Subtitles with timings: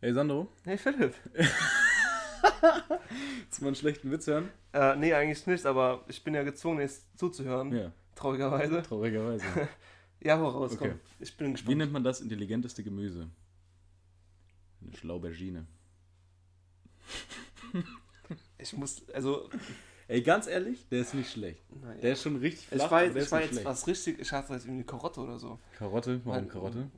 [0.00, 1.14] Hey Sandro, Hey Philipp.
[1.34, 1.58] willst
[3.58, 4.48] du mal einen schlechten Witz hören?
[4.72, 7.74] Äh, nee, eigentlich nicht, aber ich bin ja gezwungen, jetzt zuzuhören.
[7.74, 8.82] Ja, Traurigerweise.
[8.82, 9.44] traurigerweise.
[10.20, 10.94] Ja, woraus Okay.
[11.20, 11.78] Ich bin Wie gespannt.
[11.78, 13.28] nennt man das intelligenteste Gemüse?
[14.82, 15.66] Eine Schlaubergine.
[18.58, 19.48] Ich muss, also,
[20.08, 21.62] Ey, ganz ehrlich, der ist nicht schlecht.
[21.80, 22.00] naja.
[22.00, 23.64] Der ist schon richtig flach, ich weiß, ich schlecht.
[23.64, 25.58] was richtig, ich hatte jetzt irgendwie Karotte oder so.
[25.78, 26.90] Karotte, warum Weil- Karotte?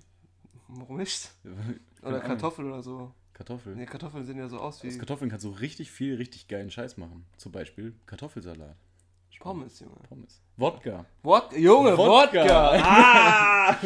[0.77, 1.31] Warum nicht?
[2.03, 2.23] Oder Ahnung.
[2.23, 3.13] Kartoffel oder so.
[3.35, 3.75] Kartoffel.
[3.75, 6.71] Nee, Kartoffeln sehen ja so aus wie Aus Kartoffeln kannst du richtig viel, richtig geilen
[6.71, 7.27] Scheiß machen.
[7.37, 8.77] Zum Beispiel Kartoffelsalat.
[9.41, 9.97] Pommes, Junge.
[10.07, 10.43] Pommes.
[10.59, 11.07] Wodka.
[11.23, 12.43] Wodka, Junge, Wodka.
[12.43, 12.73] Wodka!
[12.85, 13.79] Ah!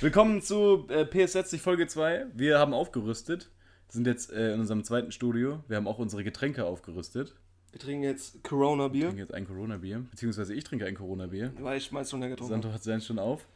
[0.00, 2.26] Willkommen zu äh, PS60 Folge 2.
[2.34, 3.50] Wir haben aufgerüstet.
[3.88, 5.64] sind jetzt äh, in unserem zweiten Studio.
[5.66, 7.34] Wir haben auch unsere Getränke aufgerüstet.
[7.72, 10.06] Wir trinken jetzt Wir Corona-Bier, trinken jetzt ein Corona-Bier.
[10.10, 11.54] Beziehungsweise ich trinke ein Corona-Bier.
[11.58, 13.48] weil ich meins schon länger getrunken Santo hat seins schon auf.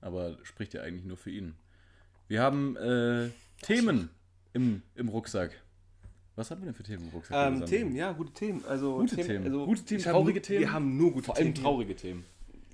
[0.00, 1.54] Aber spricht ja eigentlich nur für ihn.
[2.28, 3.30] Wir haben äh,
[3.62, 4.10] Themen
[4.52, 5.50] im, im Rucksack.
[6.36, 7.52] Was haben wir denn für Themen im Rucksack?
[7.52, 7.66] Ähm?
[7.66, 8.62] Themen, ja, gute Themen.
[8.68, 9.44] Also Gute Themen.
[9.46, 10.60] Also, Gute Themen, traurige Themen.
[10.60, 11.64] Wir haben nur gute Vor allem Themen.
[11.64, 12.24] traurige Themen.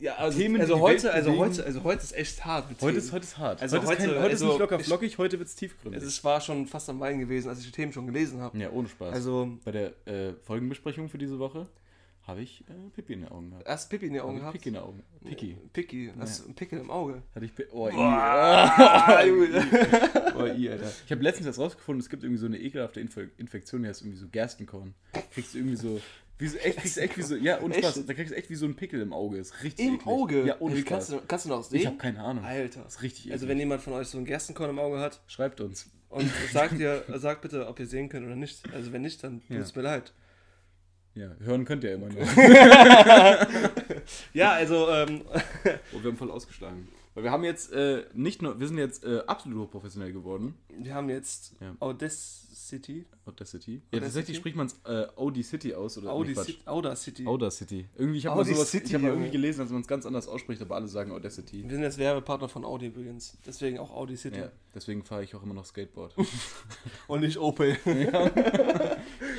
[0.01, 2.99] Ja, also, Themen, also heute, also heute, also heute ist echt hart mit Heute Themen.
[3.07, 3.63] ist, heute ist hart.
[3.63, 5.55] Also heute, ist, kein, heute- heute ist also nicht locker ich- flockig, heute wird es
[5.55, 6.03] tiefgründig.
[6.03, 8.59] Es war schon fast am Weinen gewesen, als ich die Themen schon gelesen habe.
[8.59, 9.15] ja, ohne Spaß.
[9.15, 11.69] Also Bei der äh, Folgenbesprechung für diese Woche
[12.27, 13.67] habe ich äh, Pipi in den Augen gehabt.
[13.69, 14.53] erst Pipi in die Hab Augen gehabt.
[14.55, 15.03] Picky in den Augen.
[15.25, 15.57] Picky.
[15.73, 17.23] Picky, hast du einen Pickel im Auge.
[17.35, 19.23] Hatte ich oh, i, Ah,
[20.37, 20.91] oh, i, Alter.
[21.05, 24.03] Ich habe letztens jetzt rausgefunden, es gibt irgendwie so eine ekelhafte Inf Infektion, die heißt
[24.03, 24.95] irgendwie so Gerstenkorn.
[25.33, 26.01] Kriegst du irgendwie so.
[26.39, 27.37] Wie so echt, kriegst echt wie so.
[27.37, 27.75] Ja, ohne?
[27.75, 28.07] Spaß.
[28.07, 29.39] Da kriegst du echt wie so ein Pickel im Auge.
[29.39, 30.07] Ist richtig Im eklig.
[30.09, 30.45] Auge?
[30.47, 30.89] Ja, ohne Wie Spaß.
[30.89, 31.79] kannst du, kannst du noch sehen?
[31.81, 32.45] ich habe keine Ahnung.
[32.45, 32.85] Alter.
[32.87, 33.51] ist richtig Also eklig.
[33.51, 35.91] wenn jemand von euch so einen Gerstenkorn im Auge hat Schreibt uns.
[36.09, 38.63] und sagt ihr, sagt bitte, ob ihr sehen könnt oder nicht.
[38.73, 39.59] Also wenn nicht, dann Ja.
[39.59, 40.13] tut's mir leid.
[41.15, 42.17] Ja, hören könnt ihr immer noch.
[44.33, 45.23] Ja, also ähm,
[45.95, 46.89] Oh, wir haben voll ausgeschlagen.
[47.15, 50.55] Weil wir haben jetzt äh, nicht nur, wir sind jetzt äh, absolut hochprofessionell geworden.
[50.77, 51.75] wir haben jetzt Ja.
[51.79, 53.07] Audacity.
[53.25, 53.75] Audacity.
[53.93, 54.35] Ja, tatsächlich Audacity?
[54.35, 56.35] spricht man es äh, Audi City aus oder.
[56.35, 56.59] City.
[56.65, 57.25] Audacity.
[57.27, 57.87] Audacity.
[57.97, 60.05] Irgendwie, ich habe mal sowas, Audacity, ich hab mal irgendwie gelesen, dass man es ganz
[60.07, 61.63] anders ausspricht, aber alle sagen Audacity.
[61.63, 63.39] Wir sind jetzt Werbepartner von Audi übrigens.
[63.47, 64.41] Deswegen auch Audi City.
[64.41, 66.17] Ja, deswegen fahre ich auch immer noch Skateboard.
[67.07, 67.77] Und nicht Opel.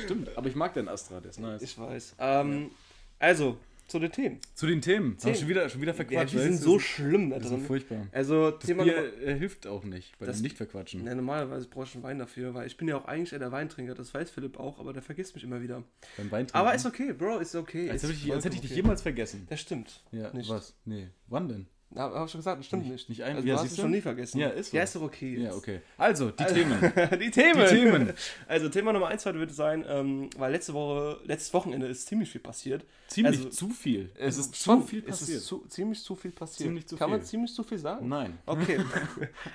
[0.04, 1.62] Stimmt, aber ich mag den Astra, der ist nice.
[1.62, 2.16] Ich weiß.
[2.18, 2.70] Ähm,
[3.18, 3.56] also,
[3.88, 4.40] zu den Themen.
[4.54, 5.10] Zu den Themen.
[5.12, 5.36] Haben wir Themen.
[5.36, 6.34] schon wieder, schon wieder Ja, verquatscht.
[6.34, 7.66] die sind so schlimm da das ist so drin.
[7.66, 8.06] furchtbar.
[8.10, 11.06] Also, Das Thema Bier Nummer, äh, hilft auch nicht, bei Das- dem nicht verquatschen.
[11.06, 13.52] ja, normalerweise brauche ich einen Wein dafür, weil ich bin ja auch eigentlich eher der
[13.52, 15.84] Weintrinker, das weiß Philipp auch, aber der vergisst mich immer wieder.
[16.16, 17.88] Beim Wein Aber ist okay, Bro, ist okay.
[17.90, 18.80] als, ist hätte ich, als hätte ich dich okay.
[18.80, 19.46] jemals vergessen.
[19.48, 20.02] Das stimmt.
[20.10, 20.48] Ja, Nicht.
[20.50, 20.74] was?
[20.84, 21.06] Nee.
[21.28, 21.66] Wann denn?
[21.94, 23.08] Ja, hab ich schon gesagt, das stimmt Nicht- nicht.
[23.08, 24.38] nicht ein- also, ja, du hast es schon nie vergessen.
[24.38, 24.76] Ja, ist so.
[24.76, 25.36] Ja, ist doch okay.
[25.42, 25.80] Ja, okay.
[25.96, 26.80] Also, die Also- Themen.
[27.20, 27.60] die Themen.
[27.60, 28.12] Die Themen.
[28.48, 32.28] Also Thema Nummer eins heute wird sein, ähm, weil letzte Woche, letztes Wochenende ist ziemlich
[32.30, 32.84] viel passiert.
[33.08, 34.10] Ziemlich Also- zu viel.
[34.16, 35.38] Es ist schon- zu viel Es passiert.
[35.38, 36.66] ist zu, ziemlich zu viel passiert.
[36.68, 37.16] Ziemlich zu Kann viel.
[37.18, 38.08] man ziemlich zu viel sagen?
[38.08, 38.36] Nein.
[38.46, 38.78] Okay.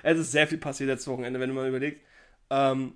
[0.02, 2.00] es ist sehr viel passiert letztes Wochenende, wenn du mal überlegst.
[2.50, 2.94] Ähm,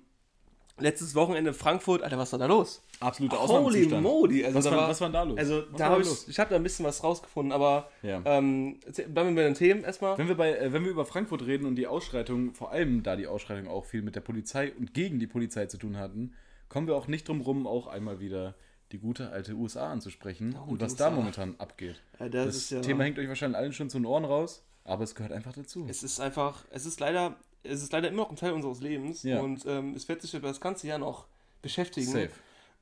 [0.79, 2.81] letztes Wochenende Frankfurt, Alter, was war da los?
[2.99, 4.03] Absoluter Holy Ausnahmezustand.
[4.03, 4.45] moly.
[4.45, 5.37] Also Was da war, war, was war da los?
[5.37, 6.23] also was da habe los?
[6.23, 8.21] ich, ich habe da ein bisschen was rausgefunden, aber Ja.
[8.25, 8.79] ähm,
[9.13, 10.17] bleiben wir bei den Themen erstmal.
[10.17, 13.15] Wenn wir, bei, äh, wenn wir über Frankfurt reden und die Ausschreitung, vor allem da
[13.15, 16.33] die Ausschreitung auch viel mit der Polizei und gegen die Polizei zu tun hatten,
[16.69, 18.55] kommen wir auch nicht drum rum, auch einmal wieder
[18.91, 21.15] die gute alte USA anzusprechen Oh, und was da USA.
[21.15, 22.01] momentan abgeht.
[22.19, 25.03] Ja, das, Das, ja, Thema hängt euch wahrscheinlich allen schon zu den Ohren raus, aber
[25.03, 25.85] es gehört einfach dazu.
[25.89, 27.35] es ist einfach, es ist leider,
[27.67, 29.39] es ist leider immer noch ein Teil unseres Lebens Ja.
[29.41, 31.27] und ähm, es wird sich über das ganze Jahr noch
[31.61, 32.07] beschäftigen.
[32.11, 32.29] Safe.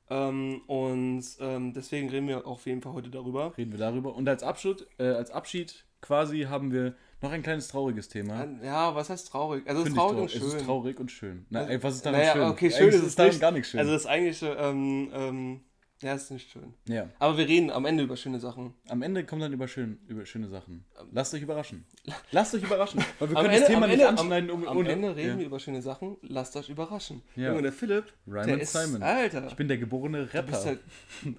[0.10, 3.58] Ähm, und ähm, deswegen reden wir auf jeden Fall heute darüber.
[3.58, 4.16] Reden wir darüber.
[4.16, 8.48] Und als Abschied, äh, als Abschied quasi haben wir noch ein kleines trauriges Thema.
[8.64, 9.68] Ja, was heißt traurig?
[9.68, 10.42] Also es ist ich traurig und schön.
[10.44, 11.46] Es ist traurig und schön.
[11.50, 12.44] Na, ey, was ist daran naja, schön?
[12.44, 13.42] okay, schön Eigentlich ist es daran nicht.
[13.42, 13.80] gar nicht schön.
[13.80, 15.62] Also das eigentliche, ähm, ähm,
[16.02, 16.74] ja, ist nicht schön.
[16.88, 17.10] ja.
[17.20, 18.74] Aber wir reden am Ende über schöne Sachen.
[18.90, 20.84] Am Ende kommt dann über, schön, über schöne Sachen.
[21.12, 21.86] Lasst euch überraschen.
[22.32, 23.00] Lasst euch überraschen.
[23.20, 24.50] Weil wir Am können Ende- das Thema am nicht Ende- anschneiden.
[24.52, 25.40] Um, Am ohne- Ende reden ja.
[25.40, 26.18] wir über schöne Sachen.
[26.22, 27.22] Lasst euch überraschen.
[27.36, 27.50] Ja.
[27.50, 29.02] Junge, der Philipp, Ryman der ist, Simon.
[29.04, 29.48] Alter.
[29.48, 30.66] Ich bin der geborene Rapper.
[30.72, 30.78] ja,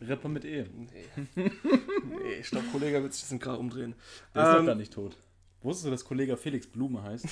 [0.09, 0.65] Rapper mit E.
[0.75, 1.25] nee.
[1.35, 3.95] nee, ich glaube, Kollege wird sich das gerade umdrehen.
[4.35, 5.17] Der ist doch Ähm, gar nicht tot.
[5.63, 7.27] Wusstest du, dass Kollege Felix Blume heißt?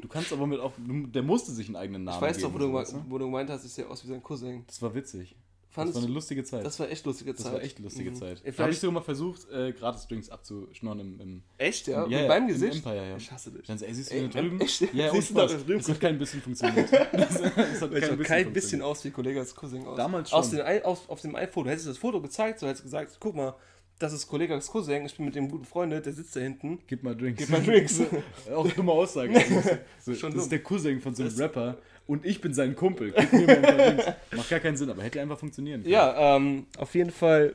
[0.00, 0.72] Du kannst aber mit auch.
[0.78, 2.72] Der musste sich einen eigenen Namen Ich weiß doch, geben.
[2.72, 4.64] wo du, wo du gemeint hast, ich sehe aus wie sein Cousin.
[4.66, 5.36] Das war witzig.
[5.72, 6.66] Das Fandest war eine lustige Zeit.
[6.66, 7.46] Das war echt lustige Zeit.
[7.46, 8.14] Das war echt lustige Mhm.
[8.16, 8.42] Zeit.
[8.44, 12.00] Da habe ich sogar mal versucht, äh, gratis Drinks abzuschnorren im, im echt, ja?
[12.02, 12.76] ja, Mit ja, meinem im Gesicht?
[12.76, 13.16] Empire, ja.
[13.16, 13.66] Ich hasse dich.
[13.66, 14.60] Dann so, ey, siehst du Ey, da drüben?
[14.60, 14.94] echt?
[14.94, 15.78] Ja, Siehst du da drüben?
[15.78, 16.92] Das hat kein bisschen funktioniert.
[16.92, 19.96] Das, das hat ich kein bisschen, kein bisschen aus wie Kollegas Cousin aus.
[19.96, 20.56] Damals Aus schon.
[20.58, 21.64] den, Ei- aus, auf dem iPhone.
[21.64, 23.54] Du hättest das Foto gezeigt, so hättest du gesagt, guck mal,
[24.02, 26.80] das ist Kollegas Cousin, ich bin mit dem guten Freund, der sitzt da hinten.
[26.86, 27.38] Gib mal Drinks.
[27.40, 28.00] Gib mal Drinks.
[28.54, 29.32] Auch dumme Aussage.
[30.04, 30.40] So, Schon das dumm.
[30.42, 33.12] ist der Cousin von so einem Das- Rapper und ich bin sein Kumpel.
[33.12, 34.16] Gib mir mal ein paar.
[34.36, 35.92] Macht gar keinen Sinn, aber hätte einfach funktionieren können.
[35.92, 37.54] Ja, ähm, auf jeden Fall.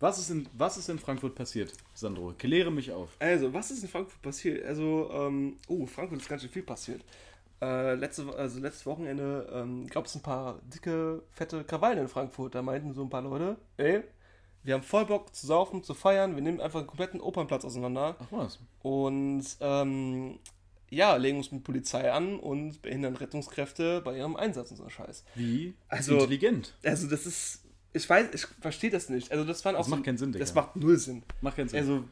[0.00, 2.34] Was ist, in, was ist in Frankfurt passiert, Sandro?
[2.36, 3.10] Kläre mich auf.
[3.20, 4.64] Also, was ist in Frankfurt passiert?
[4.66, 7.02] Also, ähm, oh, Frankfurt ist ganz schön viel passiert.
[7.62, 12.54] äh, letzte, also letztes Wochenende ähm, gab es ein paar dicke, fette Krawallen in Frankfurt.
[12.56, 14.02] Da meinten so ein paar Leute, ey,
[14.64, 18.16] wir haben voll Bock zu saufen, zu feiern, wir nehmen einfach einen kompletten Opernplatz auseinander
[18.20, 18.58] Ach was.
[18.82, 20.38] und ähm,
[20.90, 25.24] ja, legen uns mit Polizei an und behindern Rettungskräfte bei ihrem Einsatz und so Scheiß.
[25.34, 26.74] Wie Also- intelligent.
[26.84, 27.60] Also das ist,
[27.94, 29.32] ich weiß, ich verstehe das nicht.
[29.32, 30.44] Also das waren auch Das so, macht keinen Sinn, Digga.
[30.44, 31.22] Das macht null Sinn.
[31.40, 31.78] Macht keinen Sinn.
[31.80, 32.04] Also,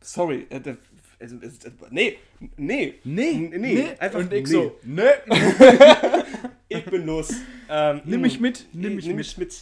[0.00, 0.76] sorry, äh, der-
[1.18, 1.48] also, äh,
[1.90, 2.18] nee,
[2.58, 4.52] nee, nee, N- nee, einfach Und ich nee.
[4.52, 5.02] so, nee.
[6.68, 7.32] ich bin los.
[7.68, 9.26] Ähm, Nimm mich mit, nimm mich nimm mit.
[9.26, 9.54] mich mit.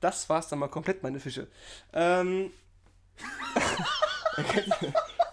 [0.00, 1.48] Das war's dann mal komplett, meine Fische.
[1.92, 2.50] Ähm,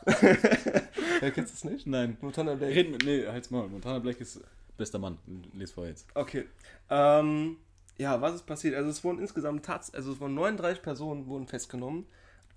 [0.05, 1.87] Wer kennst du es nicht?
[1.87, 2.17] Nein.
[2.21, 2.73] Montana Black.
[2.75, 3.67] Mit, nee, halt's mal.
[3.67, 4.41] Montana Black ist
[4.77, 5.17] bester Mann.
[5.53, 6.07] Les vor jetzt.
[6.13, 6.45] Okay.
[6.89, 7.57] Ähm,
[7.97, 8.75] ja, was ist passiert?
[8.75, 12.05] Also es wurden insgesamt Tats, also es wurden 39 Personen wurden festgenommen.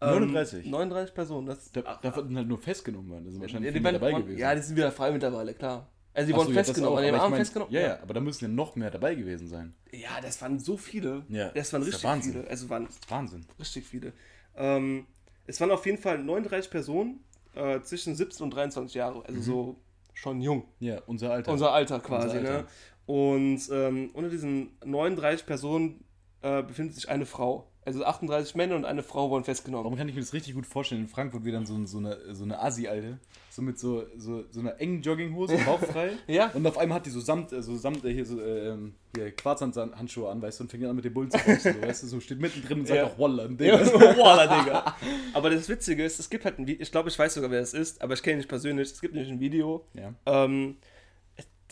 [0.00, 0.66] Ähm, 39?
[0.66, 1.46] 39 Personen.
[1.46, 3.25] Das, Da, davon sind halt nur festgenommen worden.
[3.25, 4.38] Da sind wahrscheinlich ja, die viele dabei waren- gewesen.
[4.38, 5.88] ja, die sind wieder frei mittlerweile, klar.
[6.14, 7.40] Also die Ach wurden so, ja, das festgenommen, auch, an dem aber ich Abend mein,
[7.40, 7.75] festgenommen.
[7.75, 9.75] Ja, ja, aber da müssen ja noch mehr dabei gewesen sein.
[9.93, 11.25] Ja, das waren so viele.
[11.28, 12.32] Ja, das waren das ist richtig Wahnsinn.
[12.32, 12.49] viele.
[12.49, 13.46] Also waren Wahnsinn.
[13.58, 14.12] richtig viele.
[14.56, 15.06] Ähm,
[15.46, 17.20] es waren auf jeden Fall 39 Personen
[17.55, 19.25] äh, zwischen 17 und 23 Jahre.
[19.26, 19.76] Also so
[20.14, 20.64] schon jung.
[20.81, 21.52] Ja, unser Alter.
[21.52, 22.62] Unser Alter quasi, Unser Alter.
[22.62, 22.69] ne?
[23.06, 26.04] Und ähm, unter diesen 39 Personen
[26.43, 27.70] äh, befindet sich eine Frau.
[27.88, 29.82] Also 38 Männer und eine Frau wurden festgenommen.
[29.85, 31.00] Warum kann ich mir das richtig gut vorstellen?
[31.00, 33.19] In Frankfurt wieder so, so eine, so eine Assi-Alte.
[33.49, 36.11] So mit so, so, so einer engen Jogginghose, bauchfrei.
[36.26, 36.50] Ja.
[36.52, 39.32] Und auf einmal hat die so Samt, äh, so Samt, äh, hier so, ähm, hier
[39.32, 42.06] Quarzhandschuhe an, weißt du, und fängt an mit dem Bullen zu boxen, so, weißt du,
[42.08, 43.06] so steht mittendrin und sagt Ja.
[43.06, 43.79] auch Walla, ein Ja,
[44.62, 44.96] Digga.
[45.32, 47.62] Aber das Witzige ist, es gibt halt ein Video, ich glaube, ich weiß sogar, wer
[47.62, 48.90] es ist, aber ich kenne ihn nicht persönlich.
[48.90, 49.87] Es gibt nämlich ein Video.
[49.94, 50.12] Ja.
[50.26, 50.76] Ähm,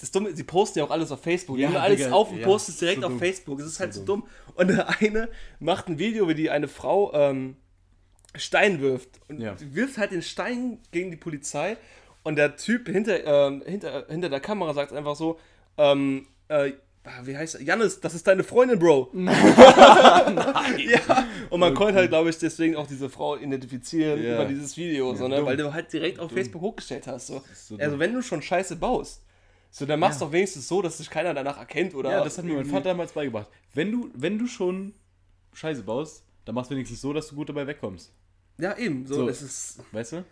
[0.01, 1.57] das Dumme, sie posten ja auch alles auf Facebook.
[1.57, 3.19] Die Ja, nehmen alles Digga, auf und ja, posten es direkt so auf dumm.
[3.21, 3.61] Facebook.
[3.61, 4.27] Es ist halt So so dumm.
[4.55, 5.29] Und der eine
[5.59, 7.57] macht ein Video, wie die eine Frau ähm,
[8.35, 9.09] Stein wirft.
[9.29, 9.55] Und Ja.
[9.73, 11.77] wirft halt den Stein gegen die Polizei.
[12.25, 15.39] Und der Typ hinter, ähm, hinter, hinter der Kamera sagt einfach so,
[15.79, 16.73] ähm, äh,
[17.23, 17.63] wie heißt er?
[17.63, 19.11] Jannis, das ist deine Freundin, Bro.
[20.79, 24.35] ja, und man konnte halt, glaube ich, deswegen auch diese Frau identifizieren Ja.
[24.35, 25.37] über dieses Video, Ja, so, ne?
[25.37, 25.47] dumm.
[25.47, 27.29] weil du halt direkt auf Facebook hochgestellt hast.
[27.29, 27.43] So.
[27.55, 28.01] so also dumm.
[28.01, 29.23] wenn du schon Scheiße baust,
[29.79, 30.27] so dann machst Ja.
[30.27, 32.11] doch wenigstens so, dass sich keiner danach erkennt oder.
[32.11, 33.49] Ja, das hat mir mein Vater damals beigebracht.
[33.75, 34.95] Wenn du, wenn du schon
[35.53, 38.13] Scheiße baust, dann machst wenigstens so, dass du gut dabei wegkommst.
[38.59, 39.07] Ja, eben.
[39.07, 39.27] So, So.
[39.27, 39.81] das ist.
[39.93, 40.25] Weißt du?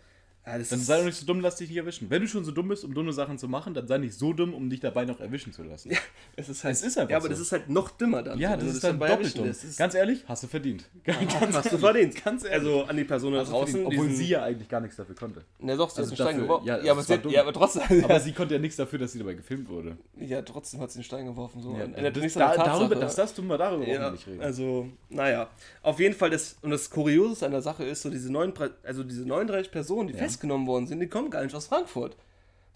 [0.45, 2.09] Ja, Dann ist sei doch nicht so dumm, lass dich nicht erwischen.
[2.09, 4.31] Wenn du schon so dumm bist, um dumme Sachen zu machen, dann sei nicht so
[4.31, 5.89] dumm, um dich dabei noch erwischen zu lassen.
[5.91, 5.97] ja,
[6.35, 6.75] es ist halt.
[6.75, 7.29] Es ist einfach ja, aber so.
[7.29, 8.37] das ist halt noch dümmer dann.
[8.37, 9.45] Ja, das ist dann doppelt dumm.
[9.49, 10.85] ist- Ganz ehrlich, hast du verdient.
[11.03, 12.23] Ganz hast du verdient.
[12.23, 12.59] Ganz ehrlich.
[12.59, 13.85] Also an die Person da draußen.
[13.87, 15.41] Obwohl sie ja eigentlich gar nichts dafür konnte.
[15.59, 16.67] Ne, doch, sie Also hat den Stein geworfen.
[16.67, 17.31] ja, Ja, aber, sie dumm.
[17.31, 17.81] ja, aber trotzdem.
[18.03, 19.97] Aber sie konnte ja nichts dafür, dass sie dabei gefilmt wurde.
[20.19, 21.61] ja, trotzdem hat sie den Stein geworfen.
[21.61, 21.73] So.
[21.75, 24.41] Ja, Ändert das, da, darüber, dass das dumm war, darüber wir Ja, nicht reden.
[24.41, 25.49] also, naja.
[25.81, 28.53] Auf jeden Fall, das, und das Kuriose an der Sache ist, so diese, neun,
[28.83, 30.19] also diese 39 Personen, die Ja.
[30.35, 32.15] Festgenommen worden sind, die kommen gar nicht aus Frankfurt.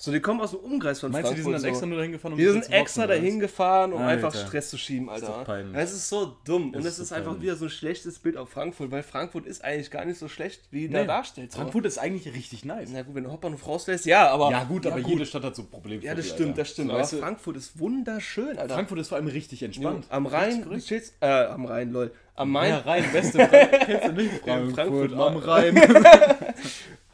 [0.01, 1.37] So, die kommen aus dem Umkreis von Meinst du, Frankfurt.
[1.39, 1.67] die sind dann so.
[1.67, 4.27] extra nur dahin gefahren, um Die sind extra dahin gefahren, um Alter.
[4.27, 5.27] einfach Stress zu schieben, Alter.
[5.27, 5.75] doch peinlich.
[5.75, 6.71] Das ist so dumm.
[6.71, 7.43] Das und ist es so ist einfach peinlich.
[7.43, 10.61] wieder so ein schlechtes Bild auf Frankfurt, weil Frankfurt ist eigentlich gar nicht so schlecht,
[10.71, 10.93] wie was?
[10.93, 11.51] da Nee, darstellt.
[11.53, 12.87] Frankfurt ist eigentlich richtig nice.
[12.93, 14.51] Na gut, wenn du Hauptbahnhof rauslässt, ja, aber.
[14.51, 16.01] Ja gut, aber jede Stadt hat so Probleme.
[16.01, 16.87] Ja, das stimmt, das stimmt.
[16.87, 18.75] So, aber weißt du, Frankfurt ist wunderschön, Alter.
[18.75, 20.05] Frankfurt ist vor allem richtig entspannt.
[20.07, 22.13] am Rhein, du chillst, äh, am Rhein, lol.
[22.35, 24.31] Am Main, Ja, Rhein, beste Frank kennst du nicht?
[24.45, 25.75] Frankfurt, Frankfurt am Rhein.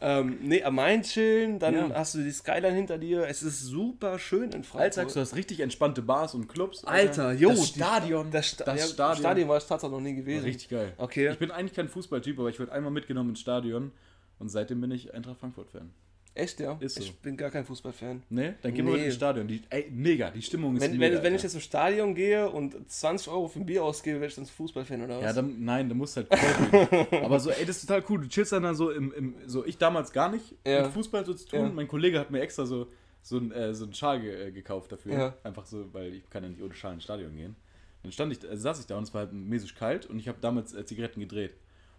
[0.00, 1.90] ähm, nee, am Main chillen, dann Ja.
[1.94, 3.26] hast du die Skyline hinter dir.
[3.26, 4.80] Es ist super schön in Frankfurt.
[4.80, 6.84] Alltags, du hast richtig entspannte Bars und Clubs.
[6.84, 8.30] Alter, jo, Das Stadion.
[8.30, 9.18] das, Sta das ja, Stadion.
[9.20, 10.44] Stadion war ich tatsächlich noch nie gewesen.
[10.44, 10.92] Richtig geil.
[10.98, 11.30] Okay.
[11.32, 13.90] Ich bin eigentlich kein Fußballtyp, aber ich wurde einmal mitgenommen ins Stadion
[14.38, 15.90] und seitdem bin ich Eintracht Frankfurt-Fan.
[16.36, 16.76] Echt, ja?
[16.80, 17.02] Ist so.
[17.02, 18.22] Ich bin gar kein Fußballfan.
[18.28, 18.56] Ne?
[18.62, 18.98] Dann gehen wir Nee.
[18.98, 19.48] mit ins Stadion.
[19.48, 22.48] Die, ey, mega, die Stimmung ist Wenn, mega, wenn, wenn ich jetzt ins Stadion gehe
[22.48, 25.24] und 20 Euro für ein Bier ausgebe, werde ich dann Fußballfan oder was?
[25.24, 27.12] Ja, dann, nein, dann musst du halt.
[27.24, 28.20] Aber so, ey, das ist total cool.
[28.20, 30.82] Du chillst dann da so im, im so ich damals gar nicht Ja.
[30.84, 31.60] mit Fußball so zu tun.
[31.60, 31.68] Ja.
[31.70, 32.86] Mein Kollege hat mir extra so,
[33.22, 35.12] so, ein, äh, so einen Schal ge, äh, gekauft dafür.
[35.14, 35.34] Ja.
[35.42, 37.56] Einfach so, weil ich kann ja nicht ohne Schal ins Stadion gehen.
[38.02, 40.28] Dann stand ich, äh, saß ich da und es war halt mäßig kalt und ich
[40.28, 41.54] habe damals äh, Zigaretten gedreht.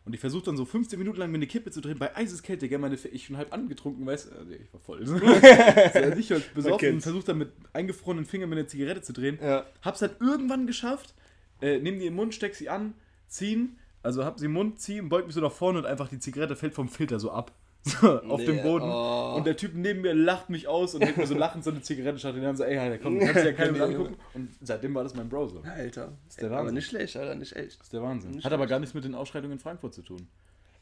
[0.08, 2.70] Und ich versuche dann so 15 Minuten lang mir eine Kippe zu drehen, bei Eiseskälte,
[2.70, 5.06] gell, meine, ich schon halb angetrunken, weißt du, also ich war voll.
[5.06, 9.38] so, ich war besoffen und versuche dann mit eingefrorenen Fingern mir eine Zigarette zu drehen.
[9.42, 9.66] Ja.
[9.82, 11.14] Hab's dann irgendwann geschafft,
[11.62, 12.94] äh, nehm die im Mund, steck sie an,
[13.28, 16.20] ziehen, also hab sie im Mund, ziehen, beug mich so nach vorne und einfach die
[16.20, 17.52] Zigarette fällt vom Filter so ab.
[17.88, 18.86] So, auf Nee, dem Boden.
[18.86, 19.36] oh.
[19.38, 21.82] Und der Typ neben mir lacht mich aus und hält mir so lachend so eine
[21.82, 22.36] Zigarette statt.
[22.36, 24.16] Und dann so, ey, Alter, komm, du kannst ja keinem angucken.
[24.34, 25.60] Und seitdem war das mein Bro so.
[25.60, 26.14] Das Alter.
[26.28, 26.76] ist der Aber Wahnsinn.
[26.76, 27.82] nicht schlecht, Alter, nicht echt.
[27.82, 28.32] ist der Wahnsinn.
[28.32, 30.28] Nicht Hat aber gar nichts mit den Ausschreitungen in Frankfurt zu tun.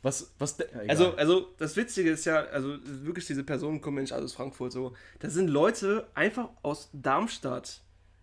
[0.01, 0.65] Was, was, ja.
[0.87, 4.33] Also, also das Witzige ist ja, also wirklich diese Personen kommen ja nicht alle aus
[4.33, 4.93] Frankfurt so.
[5.19, 7.81] Das sind Leute einfach aus Darmstadt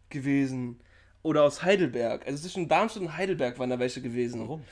[0.08, 0.78] gewesen
[1.22, 2.26] oder aus Heidelberg.
[2.26, 4.40] Also zwischen Darmstadt und Heidelberg waren da welche gewesen.
[4.42, 4.62] warum?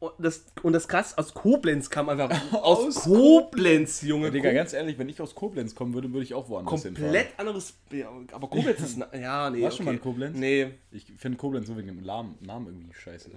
[0.00, 2.30] Und das, und das krass, aus Koblenz kam einfach.
[2.52, 4.30] Aus aus Koblenz, Junge.
[4.30, 7.74] Digga, ganz ehrlich, wenn ich aus Koblenz kommen würde, würde ich auch woanders komplett anderes.
[7.90, 8.98] Ja, aber Koblenz ist.
[9.12, 9.62] Ja, nee.
[9.62, 9.84] Warst du okay.
[9.90, 10.38] mal in Koblenz?
[10.38, 10.68] Nee.
[10.92, 13.30] Ich finde Koblenz so wegen dem Namen, Namen irgendwie scheiße.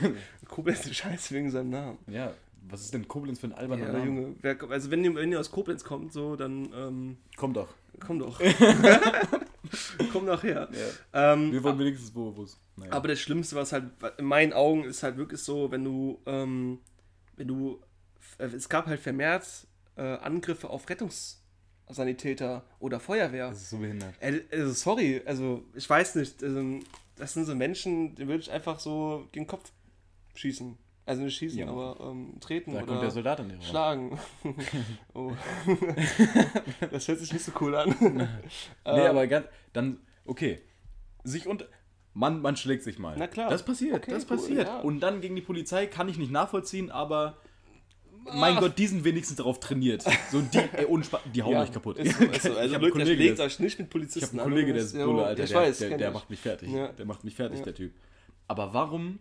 [0.48, 1.98] Koblenz ist scheiße wegen seinem Namen.
[2.08, 2.32] ja,
[2.68, 4.04] was ist denn Koblenz für ein alberner Ja, Name?
[4.04, 4.34] Junge.
[4.42, 6.68] Wer, also, wenn ihr, wenn ihr aus Koblenz kommt, so, dann.
[6.74, 7.68] Ähm, Komm doch.
[8.00, 8.40] komm doch.
[10.12, 10.68] komm doch her.
[11.12, 12.12] Ähm, Wir wollen wenigstens
[12.44, 12.58] es.
[12.76, 12.92] Naja.
[12.92, 13.84] Aber das Schlimmste, was halt
[14.18, 16.80] in meinen Augen ist halt wirklich so, wenn du, ähm,
[17.36, 17.80] wenn du,
[18.38, 23.48] äh, es gab halt vermehrt äh, Angriffe auf Rettungssanitäter oder Feuerwehr.
[23.50, 24.14] das ist so behindert.
[24.20, 26.84] Äh, also sorry, also ich weiß nicht, ähm,
[27.16, 29.72] das sind so Menschen, die würde ich einfach so den Kopf
[30.34, 30.78] schießen.
[31.08, 31.68] Also nicht schießen, Ja.
[31.68, 33.66] aber ähm, treten Da oder kommt der Soldat in die Rolle.
[33.66, 34.18] schlagen.
[35.14, 35.32] oh.
[36.90, 37.94] das hört sich nicht so cool an.
[38.00, 38.26] Nee,
[38.84, 40.60] Ähm, aber ganz, dann, okay.
[41.24, 41.66] Sich und.
[42.14, 43.14] Man, man schlägt sich mal.
[43.16, 43.48] Na klar.
[43.48, 44.66] Das passiert, Okay, das cool, passiert.
[44.66, 44.80] ja.
[44.80, 47.36] Und dann gegen die Polizei kann ich nicht nachvollziehen, aber.
[48.34, 48.60] Mein Ach.
[48.60, 50.02] Gott, die sind wenigstens darauf trainiert.
[50.30, 51.96] So die, ey, ohne Spaß, die hauen Ja, euch kaputt.
[51.98, 52.50] Ist so, ist so.
[52.52, 54.82] Ich Also hab Leute, Kollege, der- euch nicht mit Ich Polizisten habe einen Kollege, der
[54.82, 55.44] ist ja, Bulle, Alter.
[55.44, 56.14] Ich der, weiß, der, der ich.
[56.14, 56.70] macht mich fertig.
[56.70, 56.88] Ja.
[56.88, 57.64] Der macht mich fertig, Ja.
[57.64, 57.92] der Typ.
[58.48, 59.18] Aber warum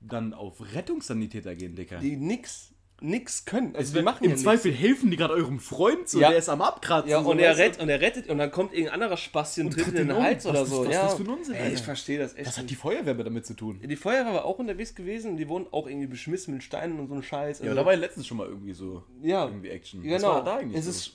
[0.00, 1.98] dann auf Rettungssanitäter gehen, Dicker?
[1.98, 3.76] die nix, nix können.
[3.76, 4.42] Also wir machen Im ja nix.
[4.42, 6.30] Zweifel helfen die gerade eurem Freund so, Ja.
[6.30, 7.10] der ist am Abkratzen.
[7.10, 7.62] Ja, so, und er, weißt du?
[7.64, 10.06] rettet, und er rettet und dann kommt irgendein anderer Spasti und, Und tritt in den
[10.08, 10.22] ihn um.
[10.22, 10.78] Hals Was oder ist- so.
[10.80, 11.02] was ist ja.
[11.02, 12.46] das für ein Unsinn, Ey, ich verstehe das echt.
[12.46, 13.80] Das hat die Feuerwehr damit zu tun.
[13.84, 17.08] die Feuerwehr war auch unterwegs gewesen und die wurden auch irgendwie beschmissen mit Steinen und
[17.08, 17.58] so ein Scheiß.
[17.60, 20.00] Ja, Also, da war ja letztens schon mal irgendwie so ja, irgendwie Action.
[20.02, 20.28] Was genau.
[20.34, 20.90] war da eigentlich es, so?
[20.90, 21.12] ist,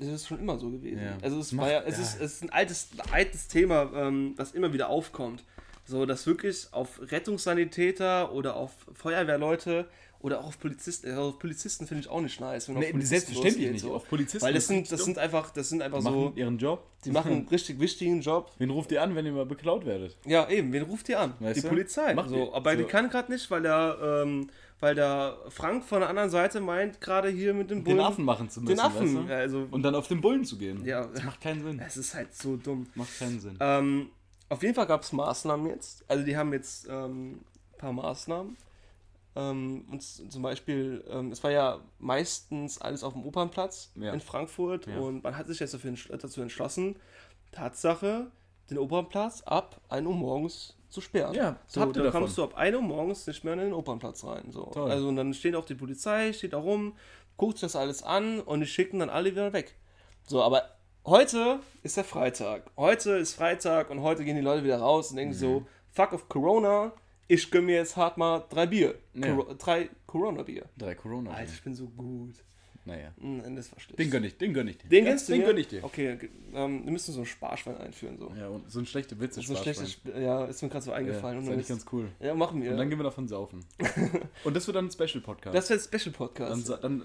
[0.00, 1.02] es ist schon immer so gewesen.
[1.02, 1.16] Ja.
[1.22, 2.02] Also es, Es war ja, es, ja.
[2.02, 5.44] ist, es ist ein altes, altes Thema, ähm, das immer wieder aufkommt.
[5.88, 9.88] So, dass wirklich auf Rettungssanitäter oder auf Feuerwehrleute
[10.20, 12.68] oder auch auf Polizisten, also auf Polizisten finde ich auch nicht nice.
[12.68, 13.82] Wenn Nee, Polizisten selbstverständlich losgeht, nicht.
[13.82, 13.94] So.
[13.94, 16.84] Auf Polizisten Weil das sind, das sind einfach, das sind einfach machen so, ihren Job.
[17.04, 18.50] die machen einen richtig wichtigen Job.
[18.58, 20.16] Wen ruft ihr an, wenn ihr mal beklaut werdet?
[20.26, 21.34] Ja, eben, wen ruft ihr an?
[21.38, 21.68] Weißt die du?
[21.68, 22.14] Polizei.
[22.14, 22.88] Macht so, die- aber die so.
[22.88, 27.28] kann gerade nicht, weil der, ähm, weil der Frank von der anderen Seite meint, gerade
[27.30, 28.00] hier mit dem Den Bullen.
[28.00, 28.74] Affen machen zu müssen.
[28.76, 29.16] Den Affen.
[29.20, 29.32] Weißt du?
[29.34, 30.84] also, Und dann auf den Bullen zu gehen.
[30.84, 31.06] Ja.
[31.06, 31.80] Das macht keinen Sinn.
[31.86, 32.86] es ist halt so dumm.
[32.96, 33.56] Macht keinen Sinn.
[33.60, 34.10] Ähm,
[34.48, 36.04] auf jeden Fall gab es Maßnahmen jetzt.
[36.08, 37.40] Also die haben jetzt ähm,
[37.74, 38.56] ein paar Maßnahmen.
[39.36, 44.12] Ähm, und zum Beispiel, ähm, es war ja meistens alles auf dem Opernplatz Ja.
[44.12, 44.98] in Frankfurt Ja.
[44.98, 45.76] und man hat sich jetzt
[46.10, 46.96] dazu entschlossen,
[47.52, 48.30] Tatsache,
[48.70, 51.34] den Opernplatz ab 1 Uhr morgens zu sperren.
[51.34, 52.22] Ja, so, habt ihr dann davon.
[52.22, 54.50] kommst du ab 1 Uhr morgens nicht mehr in den Opernplatz rein.
[54.50, 54.64] So.
[54.72, 54.90] Toll.
[54.90, 56.94] Also und dann steht auch die Polizei, steht da rum,
[57.36, 59.74] guckt sich das alles an und die schicken dann alle wieder weg.
[60.26, 60.62] So, aber
[61.08, 62.70] heute ist der Freitag.
[62.76, 65.38] Heute ist Freitag und heute gehen die Leute wieder raus und denken Mhm.
[65.38, 66.92] so, fuck of Corona,
[67.26, 68.94] ich gönn mir jetzt hart mal drei Bier.
[69.14, 69.34] Ja.
[69.34, 70.64] Coro drei Corona-Bier.
[70.76, 71.30] Drei Corona.
[71.32, 72.34] Alter, ich bin so gut.
[72.86, 73.12] Naja.
[73.20, 73.98] Hm, das war schlecht.
[73.98, 74.88] Den gönn ich, den gönn ich dir.
[74.88, 75.84] Den Ja, gönnst du Den gönn ich dir.
[75.84, 76.18] Okay,
[76.54, 78.16] ähm, wir müssen so ein Sparschwein einführen.
[78.16, 78.32] So.
[78.34, 80.90] Ja, und so ein schlechte Witze so ein schlechtes Sp- Ja, ist mir gerade so
[80.92, 81.36] ja, eingefallen.
[81.36, 82.08] das und ist dann eigentlich ganz cool.
[82.18, 82.70] ja, machen wir.
[82.70, 83.62] Und dann gehen wir davon saufen.
[84.44, 85.54] und das wird dann ein Special-Podcast.
[85.54, 86.66] das wäre ein Dann, Special-Podcast.
[86.66, 87.04] sa- dann,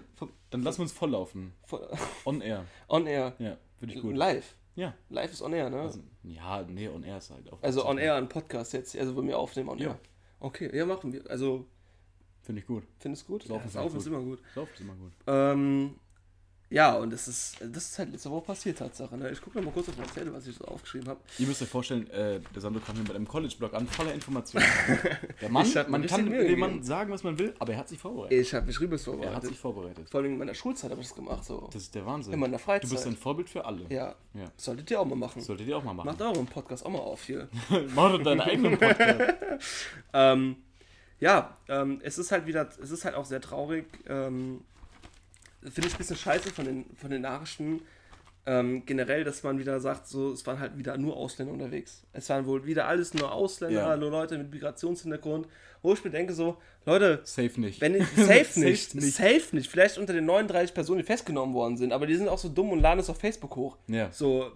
[0.51, 1.51] dann lassen wir uns volllaufen.
[1.65, 1.85] Voll-
[2.23, 2.63] On air.
[2.87, 3.33] On air.
[3.39, 4.15] Ja, finde ich gut.
[4.15, 4.55] Live.
[4.75, 4.93] Ja.
[5.09, 5.81] Live ist on air, ne?
[5.81, 7.61] Also, ja, nee, on air ist halt auch.
[7.61, 9.89] Also on air ein Podcast jetzt, also wenn wir aufnehmen on Ja.
[9.89, 9.99] air.
[10.39, 11.29] Okay, ja, machen wir.
[11.29, 11.65] Also,
[12.41, 12.83] Finde ich gut.
[12.99, 13.43] findest du gut?
[13.43, 14.01] Saufen ja, ist gut.
[14.01, 14.39] ist immer gut.
[14.55, 15.11] Saufen ist immer gut.
[15.27, 15.95] Ähm,
[16.73, 19.15] ja, und das ist, das ist halt letzte Woche passiert, Tatsache.
[19.15, 19.29] Ne?
[19.29, 21.19] Ich gucke noch mal kurz auf mein Zettel, was ich so aufgeschrieben habe.
[21.37, 24.65] Ihr müsst euch vorstellen, äh, der Sandro kam hier mit einem College-Blog an, voller Informationen.
[25.41, 28.39] Der Mann, man kann dem Mann sagen, was man will, aber er hat sich vorbereitet.
[28.39, 29.49] Ich habe mich rübes Er hat vorbereitet.
[29.49, 30.09] sich vorbereitet.
[30.09, 31.45] Vor allem in meiner Schulzeit habe ich das gemacht.
[31.45, 31.69] So.
[31.71, 32.33] Das ist der Wahnsinn.
[32.33, 32.89] In meiner Freizeit.
[32.89, 33.85] Du bist ein Vorbild für alle.
[33.89, 34.45] Ja, Ja.
[34.57, 35.41] solltet ihr auch mal machen.
[35.43, 36.07] Solltet ihr auch mal machen.
[36.07, 37.49] Macht euren Podcast auch mal auf hier.
[37.95, 39.19] Mach doch deinen eigenen Podcast.
[40.13, 40.55] ähm,
[41.19, 43.85] ja, ähm, es ist halt wieder, es ist halt auch sehr traurig.
[44.07, 44.61] Ähm,
[45.71, 47.81] Finde ich ein bisschen scheiße von den, von den Nachrichten.
[48.45, 52.03] Ähm, generell, dass man wieder sagt, so, es waren halt wieder nur Ausländer unterwegs.
[52.11, 53.95] Es waren wohl wieder alles nur Ausländer, Ja.
[53.97, 55.47] nur Leute mit Migrationshintergrund.
[55.81, 57.79] Wo ich mir denke, so, Leute, Safe nicht.
[57.79, 59.15] wenn ich, safe nicht, Safe nicht.
[59.15, 59.69] safe nicht.
[59.71, 62.71] Vielleicht unter den 39 Personen, die festgenommen worden sind, aber die sind auch so dumm
[62.71, 63.77] und laden es auf Facebook hoch.
[63.87, 64.11] ja.
[64.11, 64.51] So,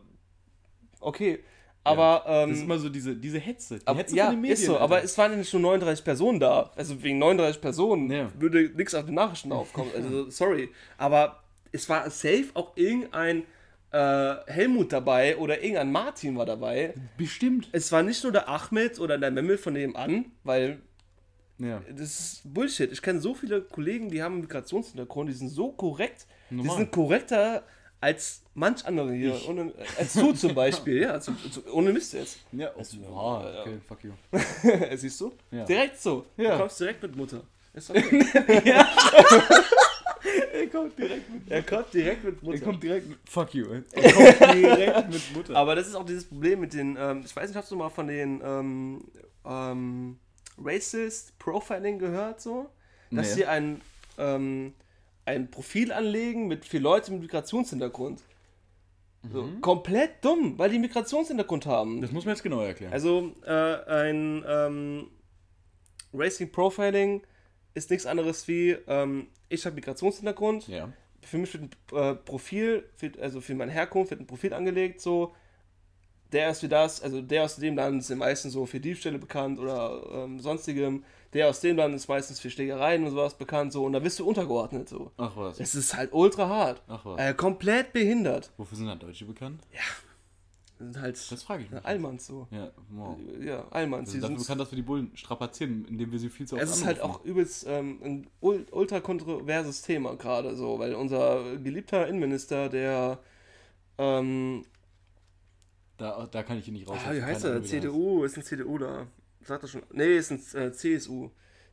[0.99, 1.39] okay.
[1.87, 3.79] Aber, ähm, Das ist immer so diese, diese Hetze.
[3.79, 4.53] Die aber, Hetze ja, von den Medien.
[4.57, 5.05] ist so, aber Alter.
[5.05, 6.71] es waren ja nicht nur 39 Personen da.
[6.75, 8.31] Also wegen 39 Personen Ja.
[8.39, 9.91] würde nichts auf den Nachrichten aufkommen.
[9.95, 10.69] Also sorry.
[10.97, 13.43] Aber es war safe auch irgendein
[13.91, 16.93] äh, Helmut dabei oder irgendein Martin war dabei.
[17.17, 17.69] Bestimmt.
[17.71, 20.79] Es war nicht nur der Ahmed oder der Memmel von dem an, weil
[21.57, 21.81] Ja.
[21.89, 22.91] das ist Bullshit.
[22.91, 26.27] Ich kenne so viele Kollegen, die haben einen Migrationshintergrund, die sind so korrekt.
[26.49, 26.77] Die Normal.
[26.77, 27.63] sind korrekter
[28.01, 29.39] als manch andere hier.
[29.47, 31.11] Ohne, als du zum Beispiel, ja.
[31.11, 32.39] Also, also, ohne Mist jetzt.
[32.51, 32.81] Ja, oh,
[33.13, 34.11] ja, okay, fuck you.
[34.97, 35.31] Siehst du?
[35.51, 35.63] Ja.
[35.63, 36.25] Direkt so.
[36.35, 36.53] Ja.
[36.53, 37.41] Du kommst direkt mit Mutter.
[37.73, 38.25] Ist okay.
[40.51, 42.57] Er kommt direkt mit er kommt direkt mit Mutter.
[42.57, 43.17] Er kommt direkt mit.
[43.29, 43.65] Fuck you.
[43.91, 45.55] Er kommt direkt mit Mutter.
[45.55, 47.89] Aber das ist auch dieses Problem mit den, ähm, ich weiß nicht, hast du mal
[47.89, 49.05] von den ähm,
[49.45, 50.17] ähm,
[50.61, 52.69] Racist Profiling gehört so?
[53.11, 53.33] dass Nee.
[53.35, 53.81] sie ein,
[54.17, 54.73] ähm,
[55.25, 58.21] ein Profil anlegen mit vier Leuten mit Migrationshintergrund.
[59.31, 59.61] So, Mhm.
[59.61, 62.01] komplett dumm, weil die Migrationshintergrund haben.
[62.01, 62.93] Das muss man jetzt genau erklären.
[62.93, 65.07] Also äh, ein ähm,
[66.13, 67.23] Racing Profiling
[67.73, 70.91] ist nichts anderes wie, ähm, ich habe Migrationshintergrund, ja.
[71.21, 75.01] für mich wird ein äh, Profil, für, also für meine Herkunft wird ein Profil angelegt,
[75.01, 75.33] so,
[76.31, 79.59] der ist für das, also der aus dem Land ist meistens so für Diebstähle bekannt
[79.59, 81.03] oder ähm, sonstigem,
[81.37, 84.19] der aus dem Land ist meistens für Schlägereien und sowas bekannt, so, und da bist
[84.19, 85.11] du untergeordnet, so.
[85.17, 85.59] Ach was.
[85.59, 86.81] Es ist halt ultra hart.
[86.87, 87.19] Ach was.
[87.19, 88.51] Äh, komplett behindert.
[88.57, 89.61] Wofür sind dann Deutsche bekannt?
[90.79, 91.83] Das sind halt Das frage ich mich.
[91.85, 92.47] Allmanns so.
[92.51, 93.17] Ja, wow.
[93.39, 94.11] Ja, Allmanns.
[94.11, 96.69] Sind dafür bekannt, dass wir die Bullen strapazieren, indem wir sie viel zu oft Es
[96.75, 102.07] ist halt auch übelst ähm, ein ul ultra kontroverses Thema gerade so, weil unser geliebter
[102.07, 103.17] Innenminister, der
[103.97, 104.65] ähm,
[105.97, 106.99] Da, da kann ich ihn nicht raus.
[107.07, 107.63] ah, wie heißt er?
[107.63, 109.07] CDU, ist ein CDU da.
[109.47, 109.83] Sagt er schon.
[109.93, 111.29] Nee, ist ein äh, CSU.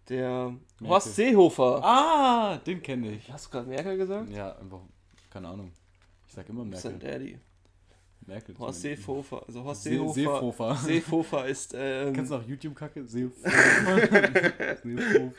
[0.08, 1.80] Der Horst Seehofer.
[1.82, 3.32] Ah, den kenne ich.
[3.32, 4.30] Hast du gerade Merkel gesagt?
[4.30, 4.80] Ja, einfach,
[5.30, 5.72] keine Ahnung.
[6.28, 7.10] Ich sag immer Das ist ein Merkel.
[7.10, 7.38] Daddy.
[8.26, 8.58] Merkel.
[8.58, 8.82] Horst.
[8.82, 9.42] Seehofer.
[9.46, 10.14] Also Horst See- Seehofer.
[10.14, 10.74] Seehofer.
[10.84, 13.06] Seehofer ist ähm, Kennst du auch YouTube-Kacke?
[13.06, 13.50] Seehofer.
[14.82, 15.32] Seehofer.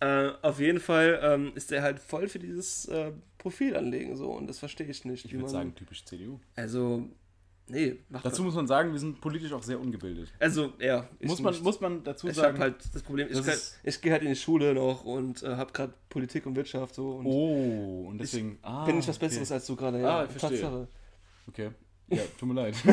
[0.00, 4.32] äh, auf jeden Fall ähm, ist der halt voll für dieses äh, Profil anlegen so
[4.32, 5.24] und das verstehe ich nicht.
[5.24, 6.38] Ich wie würde man- sagen, typisch CDU.
[6.56, 7.04] Also,
[7.70, 10.32] nee, macht Dazu muss man sagen, wir sind politisch auch sehr ungebildet.
[10.38, 11.08] Also, ja.
[11.18, 11.62] ich Muss man, nicht.
[11.64, 12.54] muss man dazu ich sagen.
[12.54, 15.04] habe halt das Problem, ich, das kann- ist- ich gehe halt in die Schule noch
[15.04, 18.58] und äh, habe gerade Politik und Wirtschaft so und oh, und deswegen.
[18.62, 19.26] ah, bin ich was okay.
[19.26, 19.98] Besseres als du gerade.
[19.98, 20.60] Ah, Ja, ich verstehe.
[20.60, 20.88] Tatsache.
[21.48, 21.70] Okay.
[22.10, 22.74] Ja, tut mir leid.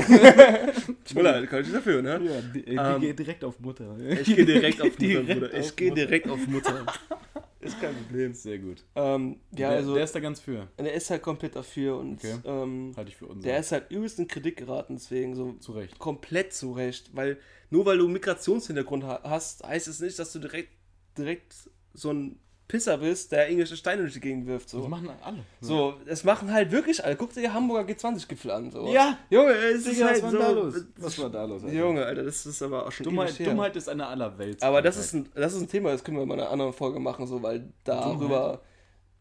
[1.06, 2.22] Tut mir leid, kann ich nicht dafür, ne?
[2.24, 3.98] ja, die, äh, die Ähm, geht direkt auf Mutter.
[4.00, 5.54] Ich gehe direkt auf Mutter, Direkt Bruder.
[5.60, 6.86] Ich gehe direkt auf Mutter.
[7.60, 8.34] Ist kein Problem.
[8.34, 8.84] Sehr gut.
[8.96, 10.68] Ähm, ja, der, also, der ist da ganz für.
[10.78, 12.36] der ist halt komplett dafür und Okay.
[12.46, 13.44] ähm, Halte ich für uns.
[13.44, 15.98] der ist halt übelst in Kritik geraten, deswegen so zu Recht.
[15.98, 17.10] komplett zu Recht.
[17.14, 17.38] Weil
[17.72, 20.70] nur weil du einen Migrationshintergrund ha- hast, heißt es nicht, dass du direkt,
[21.18, 21.56] direkt
[21.94, 24.70] so ein Pisser bist, der irgendwelche Steine durch die Gegend wirft.
[24.70, 24.82] So.
[24.82, 25.38] Das machen alle.
[25.62, 27.16] So, das machen halt wirklich alle.
[27.16, 28.72] Guck dir die Hamburger G20-Gipfel an.
[28.72, 28.92] So.
[28.92, 30.38] Ja, Junge, es ist halt was so.
[30.40, 30.86] war da los?
[30.98, 31.64] Was war da los?
[31.64, 31.74] Alter?
[31.76, 33.40] Junge, Alter, das ist aber auch schon Dummheit.
[33.40, 34.62] Dummheit ist eine allerwelt.
[34.62, 37.00] Aber das ist, ein, das ist ein Thema, das können wir in einer anderen Folge
[37.00, 38.62] machen, so, weil darüber.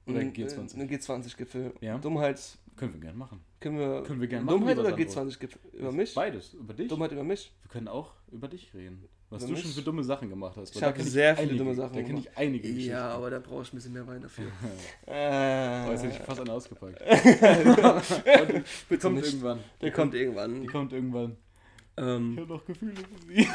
[0.08, 0.80] Oder ein- G20.
[0.80, 1.72] Ein G20-Gipfel.
[1.80, 1.98] Ja.
[1.98, 2.40] Dummheit
[2.76, 3.40] Können wir gerne machen.
[3.60, 4.02] können wir.
[4.02, 5.30] Können wir gerne machen, Dummheit oder Sandro.
[5.30, 5.60] G20-Gipfel?
[5.72, 6.14] Über mich?
[6.14, 6.54] Beides.
[6.54, 6.88] Über dich.
[6.88, 7.52] Dummheit über mich?
[7.62, 9.04] Wir können auch über dich reden.
[9.28, 10.74] Was du schon für dumme Sachen gemacht hast.
[10.76, 12.28] Ich habe sehr viele einige, dumme Sachen Da kenne gemacht.
[12.32, 12.90] ich einige Geschichten.
[12.92, 14.44] Ja, aber da brauche ich ein bisschen mehr Wein dafür.
[15.06, 17.00] Oh, äh, jetzt hätte ich fast eine ausgepackt.
[18.90, 19.26] Die kommt nicht.
[19.26, 19.60] irgendwann.
[19.80, 20.66] Der kommt irgendwann.
[20.66, 21.36] kommt irgendwann.
[21.98, 23.40] Ich Ähm, habe noch Gefühle für sie.
[23.40, 23.48] ich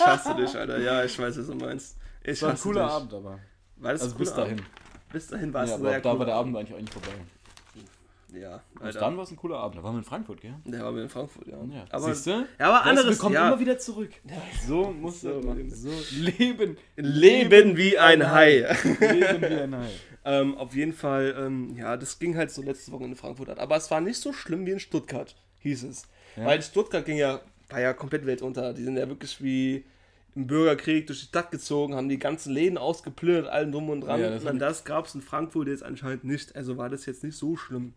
[0.00, 0.78] hasse dich, Alter.
[0.80, 1.96] Ja, ich weiß, was du meinst.
[2.22, 2.92] Ich Es war ein cooler dich.
[2.92, 3.38] Abend, aber.
[3.76, 4.58] War das Also bis dahin.
[4.58, 4.70] Abend?
[5.12, 6.92] Bis dahin war es Ja, ein aber sehr da war der Abend eigentlich auch nicht
[6.92, 7.08] vorbei.
[8.34, 9.00] Ja, Alter.
[9.00, 9.78] dann war es ein cooler Abend.
[9.78, 10.54] Da waren wir in Frankfurt, gell?
[10.64, 11.58] Der war in Frankfurt, ja.
[11.70, 11.84] Ja.
[11.90, 12.30] Aber, Siehst du?
[12.30, 13.48] ja, aber anderes, wir kommen ja.
[13.48, 14.10] immer wieder zurück.
[14.66, 15.70] So muss So, das machen.
[15.70, 16.76] So leben.
[16.96, 18.74] Leben wie ein Hai.
[18.84, 19.90] Leben wie ein Hai.
[20.24, 23.58] ähm, auf jeden Fall, ähm, ja, das ging halt so letzte Woche in Frankfurt an.
[23.58, 26.08] Aber es war nicht so schlimm wie in Stuttgart, hieß es.
[26.36, 26.46] Ja.
[26.46, 28.72] Weil in Stuttgart ging ja, war ja komplett Welt unter.
[28.72, 29.84] Die sind ja wirklich wie
[30.34, 34.20] im Bürgerkrieg durch die Stadt gezogen, haben die ganzen Läden ausgeplündert, allen drum und dran.
[34.20, 36.56] Ja, das und an das gab es in Frankfurt jetzt anscheinend nicht.
[36.56, 37.92] Also war das jetzt nicht so schlimm.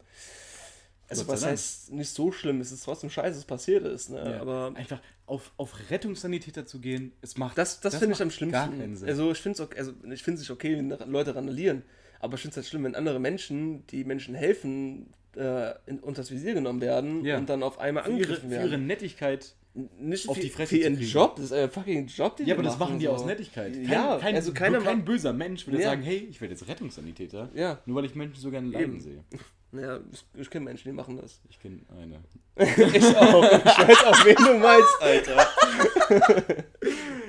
[1.07, 2.59] Also was heißt nicht so schlimm?
[2.61, 4.09] Es ist trotzdem scheiße, es passiert ist.
[4.09, 4.31] Ne?
[4.31, 4.41] Ja.
[4.41, 9.05] Aber einfach auf, auf Rettungssanitäter zu gehen, es macht Das, das, finde ich am schlimmsten.
[9.05, 11.83] Also ich finde es okay, also ich finde es nicht okay, wenn Leute randalieren,
[12.19, 16.21] aber ich finde es halt schlimm, wenn andere Menschen, die Menschen helfen, äh, in, unter
[16.21, 17.37] das Visier genommen werden Ja.
[17.37, 18.69] und dann auf einmal für angegriffen für werden.
[18.71, 19.55] ihre Nettigkeit.
[19.99, 20.99] nicht auf für, die Fresse für ihren.
[20.99, 23.11] Job, das ist euer fucking Job, den Ja, aber das machen die so.
[23.11, 23.73] aus Nettigkeit.
[23.73, 25.89] Kein, ja, kein, also keiner kein böser Mensch würde Ja.
[25.89, 27.49] sagen, hey, ich werde jetzt Rettungssanitäter.
[27.53, 28.99] Ja, Nur weil ich Menschen so gerne leiden Eben.
[29.01, 29.23] sehe.
[29.73, 31.41] ja, ich, ich kenne Menschen, die machen das.
[31.49, 32.19] Ich kenne eine.
[32.95, 33.43] ich auch.
[33.43, 35.47] Ich weiß auch, wen du meinst, Alter.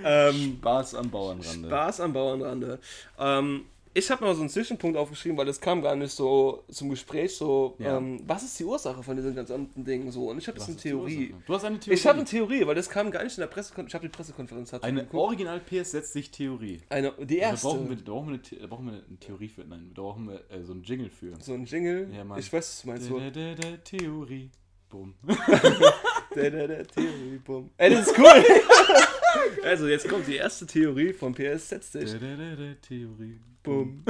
[0.04, 1.68] ähm, Spaß am Bauernrande.
[1.68, 2.78] Spaß am Bauernrande.
[3.18, 3.64] Ähm,
[3.98, 7.34] ich habe mal so einen Zwischenpunkt aufgeschrieben, weil das kam gar nicht so zum Gespräch.
[7.36, 7.96] So, Ja.
[7.96, 10.10] ähm, was ist die Ursache von diesen ganzen Dingen?
[10.10, 11.34] So, und ich habe jetzt eine Theorie.
[11.46, 11.98] Du hast eine Theorie.
[11.98, 13.90] Ich habe eine Theorie, weil das kam gar nicht in der Pressekonferenz.
[13.90, 15.14] Ich habe die Pressekonferenz dazu eine geguckt.
[15.22, 16.82] Original PS setzt sich Theorie.
[16.90, 17.68] Eine, die Da erste.
[17.68, 19.64] brauchen wir, da brauchen wir, eine, da brauchen wir eine Theorie für.
[19.64, 21.32] Nein, da brauchen wir äh, so einen Jingle für.
[21.40, 22.08] so ein Jingle.
[22.14, 22.38] Ja, Mann.
[22.38, 23.10] ich weiß, was du meinst.
[23.10, 24.50] Da, da, da, da, Theorie.
[24.88, 25.14] Bumm.
[26.34, 27.70] Der, der, der Theorie, bumm.
[27.78, 28.24] Ey, das ist cool.
[29.64, 33.40] also, jetzt kommt die erste Theorie vom PS da, da, Theorie.
[33.62, 34.04] Bumm.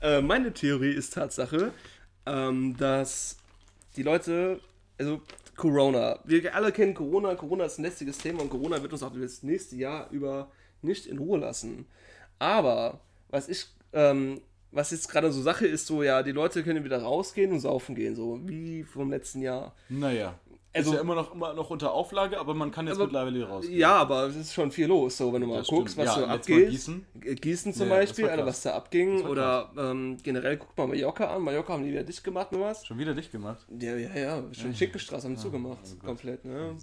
[0.00, 1.72] äh, meine Theorie ist Tatsache,
[2.26, 3.36] ähm, dass
[3.96, 4.60] die Leute,
[4.98, 5.20] also
[5.56, 9.12] Corona, wir alle kennen Corona, Corona ist ein lästiges Thema und Corona wird uns auch
[9.12, 10.50] das nächste Jahr über
[10.82, 11.86] nicht in Ruhe lassen.
[12.38, 14.40] Aber was ich, ähm,
[14.72, 17.94] was jetzt gerade so Sache ist, so ja, die Leute können wieder rausgehen und saufen
[17.94, 19.74] gehen, so wie vom letzten Jahr.
[19.88, 20.38] Naja.
[20.72, 23.44] Also- ist ja immer noch, immer noch unter Auflage, aber man kann jetzt Aber- mittlerweile
[23.48, 23.64] raus.
[23.68, 26.06] Ja, aber es ist schon viel los, so wenn du mal Das guckst, stimmt.
[26.08, 26.70] was Ja, so abgeht.
[26.70, 27.06] Gießen.
[27.40, 29.22] Gießen zum Ja, Beispiel, Alter, was da abging.
[29.26, 31.42] Oder ähm, generell guck mal Mallorca an.
[31.42, 32.86] Mallorca haben die wieder dicht gemacht, nur was?
[32.86, 33.66] Schon wieder dicht gemacht.
[33.80, 34.44] Ja, ja, ja.
[34.52, 35.80] Schon Schinkenstraße haben zugemacht.
[35.84, 36.06] oh Gott.
[36.06, 36.76] komplett, ne?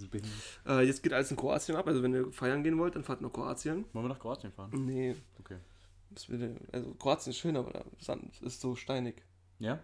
[0.67, 1.87] Äh, jetzt geht alles in Kroatien ab.
[1.87, 3.85] Also wenn ihr feiern gehen wollt, dann fahrt nach Kroatien.
[3.93, 4.71] Wollen wir nach Kroatien fahren?
[4.85, 5.55] Nee, Okay.
[6.73, 9.15] also Kroatien ist schön, aber der Sand ist so steinig.
[9.59, 9.79] Ja?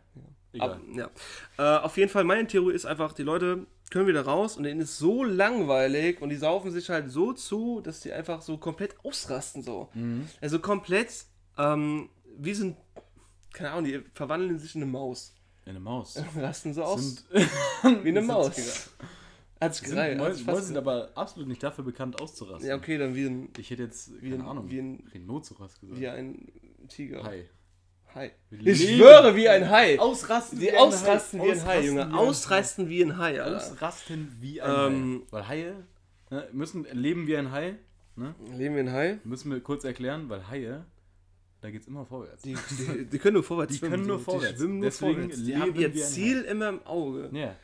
[0.60, 0.82] Aber, Egal.
[0.96, 1.10] ja.
[1.58, 4.82] Äh, auf jeden Fall, meine Theorie ist einfach, die Leute können wieder raus und denen
[4.82, 8.96] ist so langweilig und die saufen sich halt so zu, dass die einfach so komplett
[9.04, 9.90] ausrasten so.
[9.94, 10.28] Mhm.
[10.42, 11.26] Also komplett,
[11.58, 12.78] ähm, wie sind,
[13.52, 15.36] keine Ahnung, die verwandeln sich in eine Maus.
[15.66, 16.22] Eine Maus.
[16.36, 17.26] Rasten so aus,
[18.04, 18.90] wie eine Maus.
[19.62, 20.18] Hat's gereicht.
[20.18, 22.68] Mäuse, Mäuse sind aber absolut nicht dafür bekannt auszurasten.
[22.68, 25.80] Ja, okay, dann wie ein, Ich hätte jetzt, Wie keine ein- Ahnung, wie ein- Rhinoceros
[25.80, 26.00] gesagt.
[26.00, 26.52] wie ein
[26.90, 27.24] Tiger.
[27.24, 27.46] Hai.
[28.16, 28.32] Hai.
[28.52, 30.00] Ich leben- schwöre, wie ein Hai.
[30.00, 32.14] Ausrasten Die ausrasten wie ein Hai, Junge.
[32.18, 33.58] Ausrasten wie ein Hai, Alter.
[33.58, 35.28] Ausrasten wie ein Ähm, Hai.
[35.32, 35.76] Weil Haie
[36.30, 37.76] ne, müssen leben wie ein Hai.
[38.16, 38.36] Ne?
[38.56, 39.20] Leben wir ein Hai?
[39.24, 40.86] Müssen wir kurz erklären, weil Haie,
[41.62, 42.44] da geht's immer vorwärts.
[42.44, 43.92] Die, die, die können nur vorwärts Die schwimmen.
[43.94, 44.58] können nur Die vorwärts.
[44.60, 45.44] schwimmen nur Deswegen vorwärts.
[45.44, 47.30] Die haben ihr wir ein Ziel immer im Auge.
[47.32, 47.56] ja.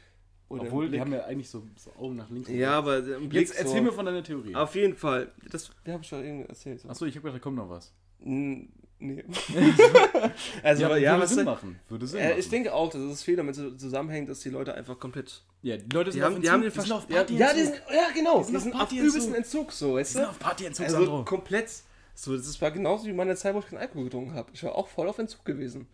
[0.52, 2.50] Oder Obwohl, die haben ja eigentlich so, so Augen nach links.
[2.50, 3.84] Ja, aber Jetzt erzähl so.
[3.84, 4.56] mir von deiner Theorie.
[4.56, 5.32] Auf jeden Fall.
[5.52, 6.80] Das, das habe ich schon irgendwie erzählt.
[6.82, 6.90] So.
[6.90, 7.94] Achso, ich habe gedacht, da kommt noch was.
[8.26, 8.68] N-
[9.02, 9.24] Nee.
[10.64, 11.80] also, ja, ja würde was Sinn soll- machen.
[11.88, 12.40] Würde Sinn äh, machen.
[12.40, 15.42] ich denke auch, dass es viel damit so- zusammenhängt, dass die Leute einfach komplett.
[15.62, 17.18] ja, die Leute sind Die haben, auf die haben den die sind auf Verst- ja,
[17.18, 17.40] Partyentzug.
[17.48, 18.40] ja, die sind, ja, genau.
[18.40, 19.10] Die sind sind, auf auf Partyentzug.
[19.10, 20.20] übelsten Entzug, so, weißt Die du?
[20.20, 21.24] sind auf Partyentzug, Also Sandro.
[21.26, 21.70] komplett.
[22.14, 24.50] So, das war genauso wie meine Zeit, wo ich keinen Alkohol getrunken habe.
[24.54, 25.88] Ich war auch voll auf Entzug gewesen.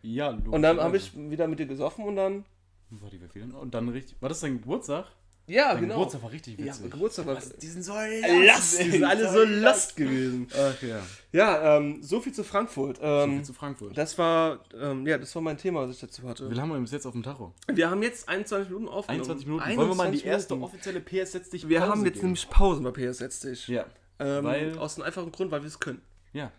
[0.00, 0.48] Ja, logisch.
[0.52, 2.44] Und dann habe ich wieder mit dir gesoffen und dann.
[2.88, 3.50] War die Verfehlung?
[3.52, 4.16] Und dann richtig.
[4.20, 5.06] War das dein Geburtstag?
[5.48, 5.94] Ja, Dein genau.
[5.94, 6.90] Geburtstag war richtig ja, witzig.
[6.90, 7.36] Geburtstag war.
[7.62, 10.48] die sind so Last, die sind alle so lost gewesen.
[10.52, 10.98] Ach ja.
[11.32, 12.96] Ja, ähm, so viel zu Frankfurt.
[12.96, 13.96] So Ähm, viel zu Frankfurt.
[13.96, 16.50] das war, ähm, ja, das war mein Thema, was ich dazu hatte.
[16.50, 17.54] Wie lange haben wir bis jetzt auf dem Tacho?
[17.72, 19.20] Wir haben jetzt 21 Minuten aufgenommen.
[19.22, 19.64] 21 Minuten.
[19.76, 20.72] Wollen wir mal die 21 erste Minuten.
[20.74, 22.26] offizielle PS Setz dich Wir Pause haben jetzt geben?
[22.26, 23.68] nämlich Pausen bei PS Setz dich.
[23.68, 23.84] Ja.
[24.18, 26.00] Ähm, weil- aus dem einfachen Grund, weil wir es können.
[26.32, 26.50] Ja.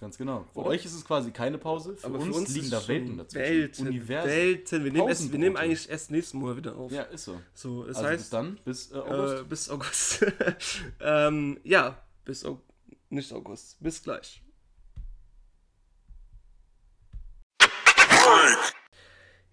[0.00, 0.44] Ganz genau.
[0.52, 0.68] Für Oder?
[0.70, 1.96] euch ist es quasi keine Pause.
[1.96, 3.52] Für, uns, liegen ist da schon Welten dazwischen.
[3.52, 4.30] Welten, Universen.
[4.30, 4.84] Welten.
[4.84, 6.92] Wir nehmen, erst, wir nehmen eigentlich erst nächsten Monat wieder auf.
[6.92, 7.40] Ja, ist so.
[7.54, 9.34] So, das also bis heißt, dann, bis äh, August.
[9.34, 10.26] äh, bis August.
[11.00, 12.64] ähm, ja, bis August.
[13.10, 13.76] Nicht August.
[13.80, 14.43] Bis gleich.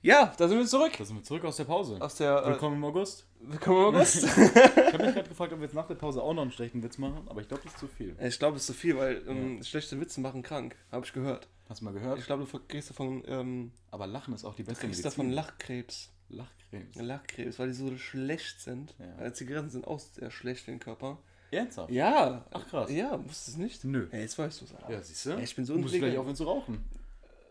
[0.03, 0.93] Ja, da sind wir zurück.
[0.97, 1.97] da sind wir zurück aus der Pause.
[2.01, 2.43] Aus der.
[2.43, 3.25] Äh, Willkommen im August.
[3.39, 4.23] willkommen im August.
[4.25, 6.81] Ich habe mich gerade gefragt, ob wir jetzt nach der Pause auch noch einen schlechten
[6.83, 8.15] Witz machen, aber ich glaube, das ist zu viel.
[8.19, 10.75] ich glaube, es ist zu viel, weil ähm, schlechte Witze machen krank.
[10.91, 11.47] Habe ich gehört.
[11.69, 12.19] Hast du mal gehört?
[12.19, 15.21] Ich glaube, du kriegst davon, ähm, Aber Lachen ist auch die beste kriegst Medizin.
[15.21, 16.09] davon Lachkrebs.
[16.29, 16.95] Lachcremes.
[16.95, 18.95] Lachkrebs, weil die so schlecht sind.
[18.97, 19.25] Ja.
[19.25, 21.19] Äh, Zigaretten sind auch sehr schlecht für den Körper.
[21.51, 21.91] Ernsthaft?
[21.91, 22.43] Ja.
[22.51, 22.89] Ach, krass.
[22.91, 23.83] Ja, wusstest du es nicht?
[23.85, 24.07] Nö.
[24.11, 24.73] Ja, jetzt weißt du es.
[24.89, 25.29] Ja, siehst du?
[25.31, 26.83] Ja, ich bin so Du musst gleich aufhören zu rauchen.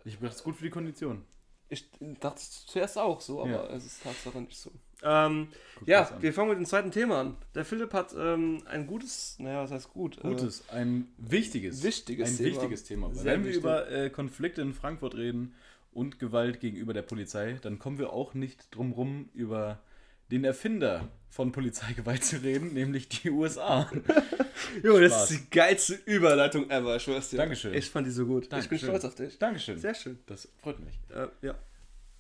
[0.05, 1.25] Ich dachte, das ist gut für die Kondition.
[1.71, 1.89] Ich
[2.21, 3.67] dachte zuerst auch so, aber Ja.
[3.77, 4.71] es ist Tatsache nicht so.
[5.03, 5.49] Ähm,
[5.87, 7.37] ja, wir fangen mit dem zweiten Thema an.
[7.55, 10.21] Der Philipp hat ähm, ein gutes, naja, was heißt gut?
[10.21, 12.49] Gutes, ein wichtiges, wichtiges ein Thema.
[12.51, 13.15] wichtiges Thema.
[13.15, 13.63] Sehr Wenn wir wichtig.
[13.63, 15.55] über äh, Konflikte in Frankfurt reden
[15.93, 19.81] und Gewalt gegenüber der Polizei, dann kommen wir auch nicht drum rum, über
[20.31, 23.91] den Erfinder von Polizeigewalt zu reden, nämlich die USA.
[24.85, 25.31] Jo, das Spaß.
[25.31, 27.39] ist die geilste Überleitung ever, ich schwör's dir.
[27.39, 27.75] Dankeschön.
[27.75, 28.45] Ich fand die so gut.
[28.45, 28.89] Ich bin Dankeschön.
[28.89, 29.39] stolz auf dich.
[29.39, 29.79] Dankeschön.
[29.79, 30.19] Sehr schön.
[30.27, 30.95] Das freut mich.
[31.09, 31.55] Äh, ja.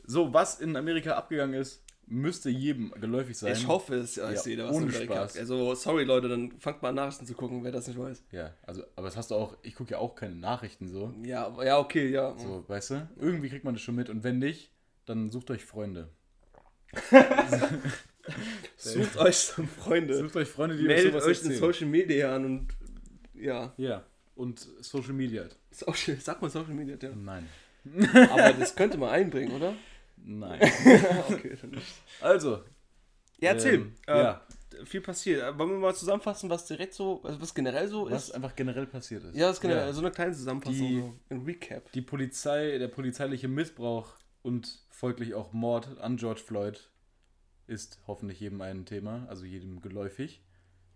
[0.04, 3.52] So, was in Amerika abgegangen ist, müsste jedem geläufig sein.
[3.52, 4.90] Ich hoffe es, ja, ich Ja, sehe da was ohne.
[4.90, 5.36] Spaß.
[5.36, 8.24] Also, sorry Leute, dann fangt mal an Nachrichten zu gucken, wer das nicht weiß.
[8.32, 11.14] Ja, also, aber das hast du auch, ich gucke ja auch keine Nachrichten so.
[11.22, 12.36] Ja, ja, okay, ja.
[12.38, 13.08] So, weißt du?
[13.20, 14.72] Irgendwie kriegt man das schon mit und wenn nicht,
[15.04, 16.08] dann sucht euch Freunde.
[18.76, 20.16] Sucht euch Freunde.
[20.16, 21.54] Sucht euch Freunde, die Meldet sowas euch in.
[21.56, 22.68] Social Media an und
[23.34, 23.72] ja.
[23.76, 25.44] Ja, und Social Media.
[25.70, 27.10] Social, sag mal Social Media, ja.
[27.14, 27.48] Nein.
[28.30, 29.74] Aber das könnte man einbringen, oder?
[30.22, 30.60] Nein.
[31.30, 31.86] okay, dann nicht.
[32.20, 32.62] Also.
[33.40, 33.74] Ja, erzähl.
[33.74, 34.42] Ähm, äh, ja.
[34.84, 35.42] Viel passiert.
[35.42, 38.34] Äh, Wollen wir mal zusammenfassen, was direkt so, also was generell so Was ist?
[38.34, 39.34] einfach generell passiert ist.
[39.34, 39.92] Ja, das generell, Ja.
[39.92, 41.90] so eine kleine Zusammenfassung, Die- so ein Recap.
[41.92, 46.90] Die Polizei, der polizeiliche Missbrauch und folglich auch Mord an George Floyd
[47.66, 50.42] ist hoffentlich jedem ein Thema, also jedem geläufig.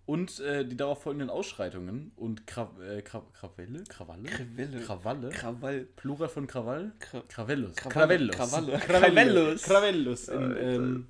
[0.06, 3.84] Und äh, die darauf folgenden Ausschreitungen und Kra äh, Kra Krawelle?
[3.84, 4.24] Krawalle?
[4.24, 4.80] Krawelle.
[4.80, 5.28] Krawalle?
[5.30, 5.84] Krawall.
[5.96, 6.92] Plural von Krawall?
[6.98, 7.76] Kra Krawellus.
[7.76, 8.36] Krawellus.
[8.36, 8.78] Krawalle.
[8.80, 9.62] Krawellus.
[9.62, 10.28] Krawellus.
[10.28, 11.06] In, ähm,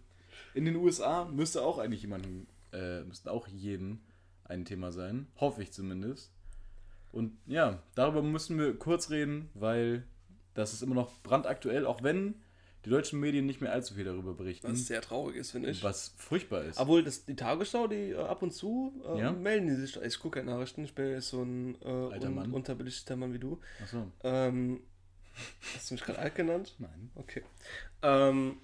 [0.55, 4.01] in den USA müsste auch eigentlich jemanden, äh, müssten auch jeden
[4.45, 5.27] ein Thema sein.
[5.41, 6.31] Hoffe ich zumindest.
[7.11, 10.05] Und ja, darüber müssen wir kurz reden, weil
[10.55, 12.43] das ist immer noch brandaktuell, auch wenn
[12.85, 14.71] die deutschen Medien nicht mehr allzu viel darüber berichten.
[14.71, 15.83] Was sehr traurig ist, finde ich.
[15.83, 16.79] Was furchtbar ist.
[16.79, 19.33] Obwohl, das, die Tagesschau, die äh, ab und zu äh, Ja?
[19.33, 19.97] melden die sich.
[19.97, 22.53] Ich gucke keine Nachrichten, ich bin jetzt so ein äh, Alter Mann.
[22.53, 23.59] unterbelichteter Mann wie du.
[23.83, 24.07] Achso.
[24.23, 24.83] Ähm,
[25.75, 26.75] hast du mich gerade alt genannt?
[26.79, 27.11] Nein.
[27.15, 27.43] Okay.
[28.03, 28.59] Ähm,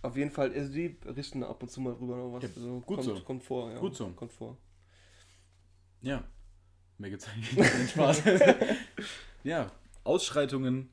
[0.00, 2.44] Auf jeden Fall, also die berichten ab und zu mal drüber noch was.
[2.44, 3.20] Ja, also gut kommt, so.
[3.20, 3.78] kommt vor, ja.
[3.78, 4.08] Gut so.
[4.10, 4.56] Kommt vor.
[6.00, 6.24] Ja.
[6.96, 8.22] Mehr keinen Spaß.
[9.44, 9.70] ja.
[10.04, 10.88] Ausschreitungen,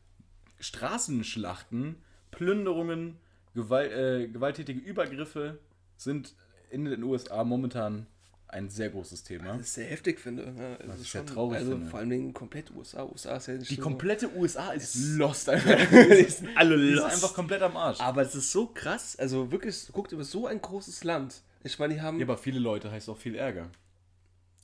[0.66, 1.96] Straßenschlachten,
[2.32, 3.18] Plünderungen,
[3.54, 5.60] Gewalt, äh, gewalttätige Übergriffe
[5.98, 6.34] sind
[6.72, 8.08] in den USA momentan
[8.48, 9.54] ein sehr großes Thema.
[9.54, 10.54] Das ist sehr heftig, finde.
[10.58, 11.88] Ja, Was es ich sehr traurig Also finde.
[11.90, 13.04] vor allem wegen komplett USA.
[13.04, 15.76] USA ist ja Die komplette USA ist lost einfach.
[15.92, 17.14] die sind alle Die ist lost.
[17.16, 18.00] einfach komplett am Arsch.
[18.00, 19.16] Aber es ist so krass.
[19.18, 21.42] Also wirklich, guckt über so ein großes Land.
[21.64, 22.20] Ich meine, die haben.
[22.20, 23.70] Ja, aber viele Leute heißt auch viel Ärger.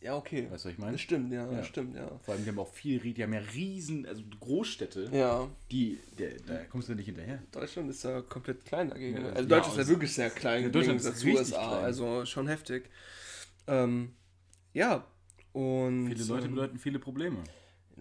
[0.02, 0.48] Ja, okay.
[0.50, 0.94] Weißt du, was ich meine?
[0.94, 1.58] Das stimmt, ja, Ja.
[1.58, 2.10] das stimmt, ja.
[2.24, 6.32] Vor allem, die haben auch viel, die haben ja riesen, also Großstädte, Ja, die, der,
[6.40, 7.40] da kommst du nicht hinterher.
[7.52, 9.18] Deutschland ist ja komplett klein dagegen.
[9.18, 11.68] Ja, also ja, Deutschland ist ja also- wirklich sehr klein Ja, Deutschland ist USA.
[11.68, 11.84] klein.
[11.84, 12.90] Also schon heftig.
[13.68, 14.14] Ähm,
[14.74, 15.06] ja,
[15.54, 17.44] und Viele Leute ähm, bedeuten viele Probleme.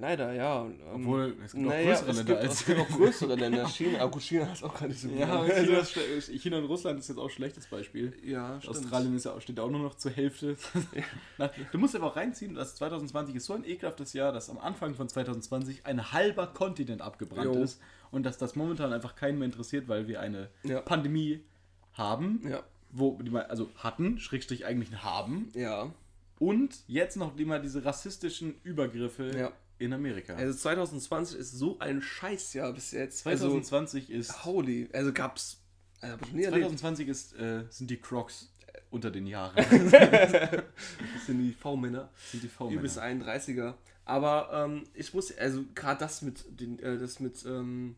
[0.01, 0.65] Leider, ja.
[0.65, 3.69] Ähm, Obwohl, es gibt naja, größere Länder gibt, als- Es gibt auch größere Länder.
[3.69, 5.09] China, aber China ist auch gar nicht so.
[5.09, 8.13] Ja, Also, China, ist schle- China und Russland ist jetzt auch ein schlechtes Beispiel.
[8.25, 8.77] ja stimmt.
[8.77, 10.57] Australien ist ja, auch- steht auch nur noch zur Hälfte.
[11.39, 14.59] Na, du musst aber auch reinziehen, dass 2020 ist so ein ekelhaftes Jahr, dass am
[14.59, 17.63] Anfang von 2020 ein halber Kontinent abgebrannt Jo.
[17.63, 20.81] ist und dass das momentan einfach keinen mehr interessiert, weil wir eine Ja.
[20.81, 21.45] Pandemie
[21.93, 25.93] haben, Ja, wo die mal, also hatten, Schrägstrich eigentlich haben ja.
[26.39, 29.53] und jetzt noch immer diese rassistischen Übergriffe Ja.
[29.81, 30.35] In Amerika.
[30.35, 33.21] Also 2020 ist so ein Scheißjahr bis jetzt.
[33.21, 34.88] 2020 also, ist holy.
[34.93, 35.62] Also gab's.
[36.01, 36.79] Also, hab ich nie erlebt.
[36.79, 38.53] 2020 ist, äh, sind die Crocs
[38.90, 39.57] unter den Jahren.
[39.57, 39.66] Das
[41.27, 42.11] sind die V-Männer.
[42.31, 43.25] sind die Übelst V-Männer.
[43.25, 43.75] 31er.
[44.05, 47.97] Aber ähm, ich muss, also gerade das mit den, äh, das mit, ähm,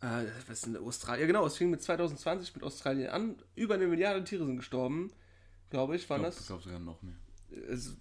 [0.00, 1.22] äh, was ist denn Australien?
[1.22, 3.36] Ja, genau, es fing mit 2020 mit Australien an.
[3.54, 5.12] Über eine Milliarde Tiere sind gestorben,
[5.70, 6.46] glaube ich, waren Ich glaube das.
[6.46, 7.14] glaub sogar noch mehr.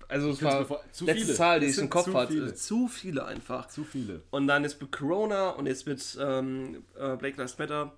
[0.08, 1.36] Also es war zu letzte viele.
[1.38, 2.34] Zahl, die Es ich im Kopf zu hatte.
[2.34, 2.53] viele.
[2.56, 3.67] Zu viele einfach.
[3.67, 4.21] Zu viele.
[4.32, 7.93] Und dann jetzt mit Corona und jetzt mit ähm, äh, Black Lives Matter.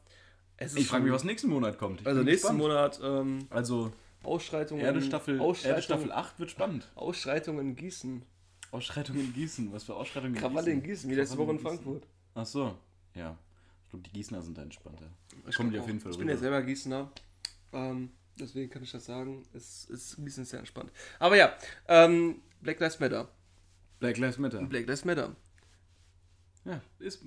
[0.58, 2.02] Es ist Ich frage mich, was nächsten Monat kommt.
[2.02, 2.60] Ich Also nächsten gespannt.
[2.60, 3.92] Monat ähm, Also
[4.24, 4.84] Ausschreitungen.
[4.84, 6.92] Erde Staffel, Ausschreitungen, Erde Staffel 8 wird spannend.
[6.96, 8.24] Ausschreitungen in Gießen.
[8.72, 9.72] Ausschreitungen in Gießen.
[9.72, 12.04] Was für Ausschreitungen in Krawalle in Gießen, wie letzte Woche in Frankfurt.
[12.34, 12.76] Ach so.
[13.14, 13.38] Ja.
[13.86, 15.06] Ich glaube, die Gießener sind da entspannter.
[15.48, 17.10] Ich Kommen die auf jeden Fall Ich bin ja selber Gießener.
[17.72, 19.46] Ähm, deswegen kann ich das sagen.
[19.54, 20.92] Es ist Gießen ist sehr entspannt.
[21.20, 21.54] Aber ja,
[21.88, 23.30] ähm, Black Lives Matter.
[24.00, 24.62] Black Lives Matter.
[24.64, 25.36] Black Lives Matter.
[26.66, 27.24] Ja, ist,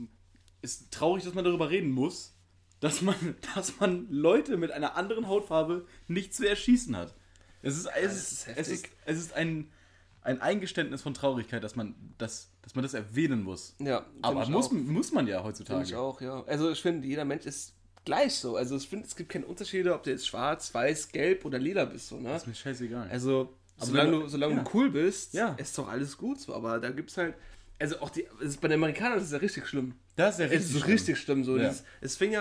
[0.62, 2.34] ist traurig, dass man darüber reden muss,
[2.80, 7.14] dass man, dass man Leute mit einer anderen Hautfarbe nicht zu erschießen hat.
[7.62, 9.70] Es ist, es ist, ist es ist, es ist ein,
[10.22, 13.74] ein Eingeständnis von Traurigkeit, dass man das, dass man das erwähnen muss.
[13.78, 14.72] Ja, Aber find muss, auch.
[14.72, 15.82] muss man ja heutzutage.
[15.82, 16.44] ich auch, ja.
[16.44, 18.56] Also ich finde, jeder Mensch ist gleich so.
[18.56, 21.84] Also ich finde, es gibt keine Unterschiede, ob du jetzt schwarz, weiß, gelb oder lila
[21.84, 22.08] bist.
[22.08, 22.36] So, ne?
[22.36, 23.08] Ist mir scheißegal.
[23.10, 24.62] Also, Aber solange, du, solange ja.
[24.62, 25.54] du cool bist, Ja.
[25.54, 26.54] ist doch alles gut so.
[26.54, 27.34] Aber da gibt es halt.
[27.80, 28.26] Also auch die.
[28.40, 29.94] Es ist, bei den Amerikanern ist es ja richtig schlimm.
[30.16, 31.44] das ist ja Es ist richtig schlimm.
[31.44, 31.56] So.
[31.56, 31.68] Ja.
[31.68, 32.40] Dieses, es fing ja,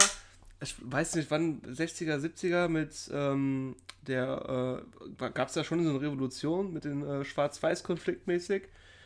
[0.62, 3.76] ich weiß nicht wann, 60er, 70er mit ähm,
[4.08, 4.82] der,
[5.20, 8.64] äh, gab es ja schon so eine Revolution mit den äh, Schwarz-Weiß-Konflikt mäßig.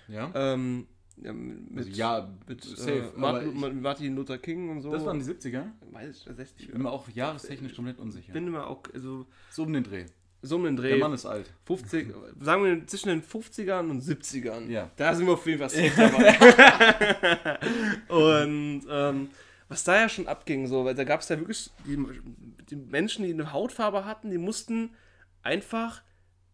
[0.07, 0.87] Ja, Ähm,
[1.17, 2.91] ja, mit, also, ja mit safe.
[2.91, 4.91] äh, Martin, Martin Luther King und so.
[4.91, 5.63] das waren die 70er.
[5.91, 8.33] weiß ich, 60 Ich bin mir auch jahrestechnisch komplett unsicher.
[8.33, 10.05] bin immer auch so, So um den Dreh.
[10.41, 10.89] so um den Dreh.
[10.89, 11.51] Der Mann ist alt.
[11.65, 14.67] 50, sagen wir zwischen den 50ern und 70ern.
[14.69, 14.89] Ja.
[14.95, 17.59] Da sind wir auf jeden Fall safe dabei.
[18.09, 19.29] und ähm,
[19.69, 21.97] was da ja schon abging, so, weil da gab es ja wirklich die,
[22.69, 24.89] die Menschen, die eine Hautfarbe hatten, die mussten
[25.43, 26.01] einfach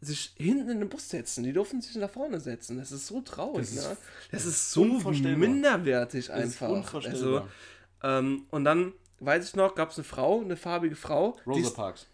[0.02, 1.44] sich hinten in den Bus setzen.
[1.44, 2.78] Die durften sich nach vorne setzen.
[2.78, 3.98] Das ist so traurig, Das ist ne?
[4.32, 6.94] Das ist so minderwertig einfach.
[7.06, 7.48] Also,
[8.04, 11.36] ähm, und dann, weiß ich noch, gab es eine Frau, eine farbige Frau.
[11.46, 12.08] die Rosa ist- Parks.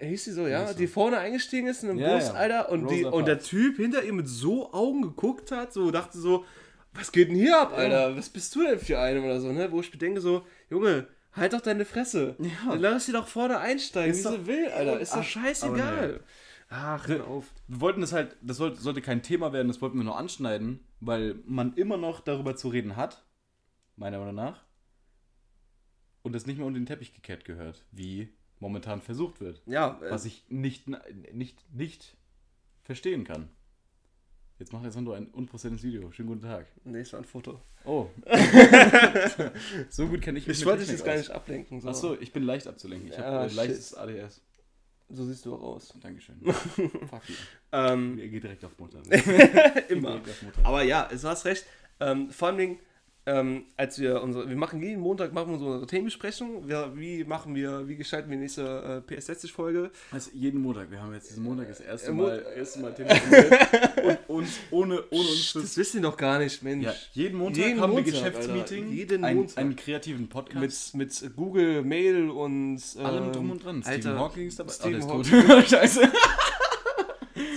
[0.00, 0.66] Hieß sie so, ja?
[0.68, 0.74] So.
[0.74, 2.34] Die vorne eingestiegen ist in einem Ja, Bus, ja.
[2.34, 3.40] Alter, und, die, und der.
[3.40, 6.44] Typ hinter ihr mit so Augen geguckt hat, so dachte so,
[6.92, 8.14] was geht denn hier ab, Alter?
[8.16, 9.72] Was bist du denn für eine oder so, ne?
[9.72, 12.36] Wo ich mir denke so, Junge, halt doch deine Fresse.
[12.38, 12.74] Ja.
[12.74, 15.00] Lass sie doch vorne einsteigen, Ist wie sie doch- will, Alter.
[15.00, 16.20] Ist doch scheißegal.
[16.70, 17.52] Ach, hör auf.
[17.66, 20.80] Wir wollten das halt, das sollte, sollte kein Thema werden, das wollten wir nur anschneiden,
[21.00, 23.24] weil man immer noch darüber zu reden hat,
[23.96, 24.64] meiner Meinung nach,
[26.22, 29.62] und das nicht mehr unter den Teppich gekehrt gehört, wie momentan versucht wird.
[29.66, 30.86] Ja, äh, Was ich nicht,
[31.32, 32.16] nicht, nicht
[32.84, 33.48] verstehen kann.
[34.60, 36.12] Jetzt macht Alessandro ein unprozentiertes Video.
[36.12, 36.66] Schönen guten Tag.
[36.84, 37.62] nee, es war ein Foto.
[37.84, 38.08] Oh.
[39.88, 41.80] so gut kenne ich mich Ich wollte dich jetzt gar nicht ablenken.
[41.80, 41.88] So.
[41.88, 43.08] Achso, ich bin leicht abzulenken.
[43.08, 44.42] Ich Ja, habe äh, leichtes ADS.
[45.12, 45.94] So siehst du auch aus.
[46.00, 46.36] Dankeschön.
[46.44, 47.34] Fuck you.
[47.72, 49.00] Ähm, Er geht direkt auf Mutter.
[49.88, 50.14] immer.
[50.16, 50.60] Auf Mutter.
[50.64, 51.64] Aber ja, es hast recht.
[51.98, 52.78] Ähm, vor allem,
[53.26, 56.66] ähm, als wir unsere, wir machen jeden Montag machen wir so unsere Themenbesprechung.
[56.68, 59.90] Wir, wie machen wir, wie gestalten wir die nächste äh, PS60-Folge?
[60.10, 60.90] Also jeden Montag.
[60.90, 62.94] Wir haben jetzt diesen Montag das erste Äh, Mal, erste Mal
[64.28, 65.76] und uns ohne, ohne uns Das das.
[65.76, 66.86] wissen die doch gar nicht, Mensch.
[66.86, 68.94] Ja, jeden Montag Jeden haben wir Montag, Geschäftsmeeting, Alter.
[68.94, 69.58] Jeden einen, Montag.
[69.58, 70.94] einen kreativen Podcast.
[70.94, 73.82] Mit, mit Google Mail und ähm, allem drum und dran.
[73.82, 74.72] Stephen Alter, Hawking ist dabei.
[74.72, 75.68] Stephen oh, der ist tot.
[75.68, 76.12] Scheiße.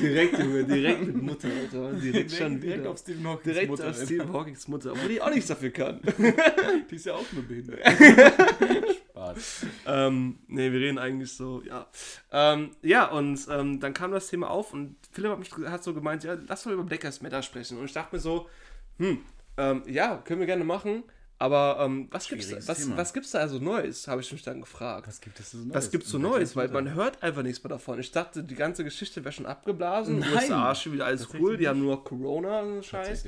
[0.04, 1.94] Direkt, Junge, direkt mit Mutter, Alter.
[1.94, 2.92] Direkt schon direkt wieder.
[2.92, 3.90] auf Stephen Hawkings direkt Mutter.
[3.90, 6.02] auf Stephen Hawkings Mutter, obwohl die auch nichts dafür kann.
[6.92, 7.80] Die ist ja auch nur behindert.
[9.10, 9.66] Spaß.
[9.88, 11.88] ähm, nee, wir reden eigentlich so, ja.
[12.32, 15.94] Ähm, ja, und ähm, dann kam das Thema auf und Philipp hat, mich, hat so
[15.94, 17.78] gemeint, ja, lass mal über Black Lives Matter sprechen.
[17.78, 18.50] Und ich dachte mir so,
[18.98, 19.20] hm,
[19.58, 21.04] ähm, ja, können wir gerne machen,
[21.40, 24.62] aber ähm, was, gibt's, da- was, was gibt's da also Neues, habe ich mich dann
[24.62, 25.08] gefragt.
[25.08, 25.74] Was gibt es so Neues?
[25.74, 26.56] Was gibt's so Neues?
[26.56, 28.00] Weil man hört einfach nichts mehr davon.
[28.00, 30.20] Ich dachte, die ganze Geschichte wäre schon abgeblasen.
[30.20, 30.34] Nein.
[30.34, 31.58] USA schon wieder alles cool.
[31.58, 33.26] Die haben nur Corona und Scheiß.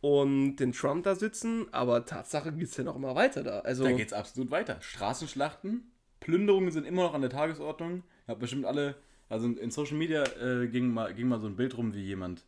[0.00, 1.66] Und den Trump da sitzen.
[1.72, 3.60] Aber Tatsache geht's ja noch immer weiter da.
[3.60, 4.78] Also, Da geht's absolut weiter.
[4.80, 7.96] Straßenschlachten, Plünderungen sind immer noch an der Tagesordnung.
[7.96, 8.94] Ihr habt bestimmt alle,
[9.28, 12.44] also in Social Media äh, ging, mal, ging mal so ein Bild rum, wie jemand,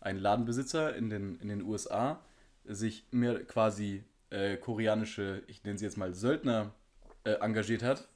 [0.00, 2.20] ein Ladenbesitzer in den, in den USA,
[2.64, 6.72] sich mehr quasi äh, koreanische, ich nenne sie jetzt mal Söldner,
[7.24, 8.08] äh, engagiert hat.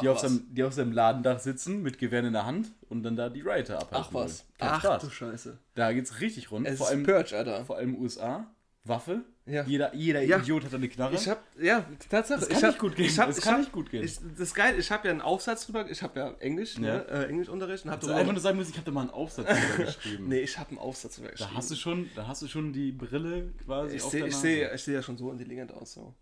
[0.00, 3.02] Die Ach auf, seinem, die auf seinem Ladendach sitzen mit Gewehren in der Hand und
[3.02, 4.06] dann da die Rioter abhalten.
[4.08, 4.44] ach was.
[4.58, 5.02] Ach Spaß.
[5.02, 5.58] du Scheiße.
[5.74, 6.66] Da geht's richtig rund.
[6.66, 7.64] Es vor ist allem, Purge, Alter.
[7.64, 8.46] vor allem USA.
[8.88, 9.22] Waffe.
[9.46, 9.62] Ja.
[9.64, 10.38] Jeder, jeder Ja.
[10.38, 11.14] Idiot hat eine Knarre.
[11.14, 12.40] Ich hab, ja, Tatsache.
[12.40, 13.04] Das ich kann hab, nicht gut gehen.
[13.06, 14.02] Ich hab, Das ich kann hab, nicht gut gehen.
[14.04, 14.74] Ich, das ist geil.
[14.78, 15.88] Ich habe ja einen Aufsatz drüber.
[15.88, 16.80] Ich habe ja Englisch, Ja.
[16.80, 17.84] Ne, äh, Englischunterricht.
[17.84, 20.28] Und hab Also einfach nur sagen muss, ich habe da mal einen Aufsatz drüber geschrieben.
[20.28, 21.56] nee, ich habe einen Aufsatz drüber Da geschrieben.
[21.56, 24.66] hast du schon, da hast du schon die Brille quasi ich auf sehe ich seh,
[24.74, 25.92] ich seh ja schon so intelligent aus.
[25.92, 26.12] So.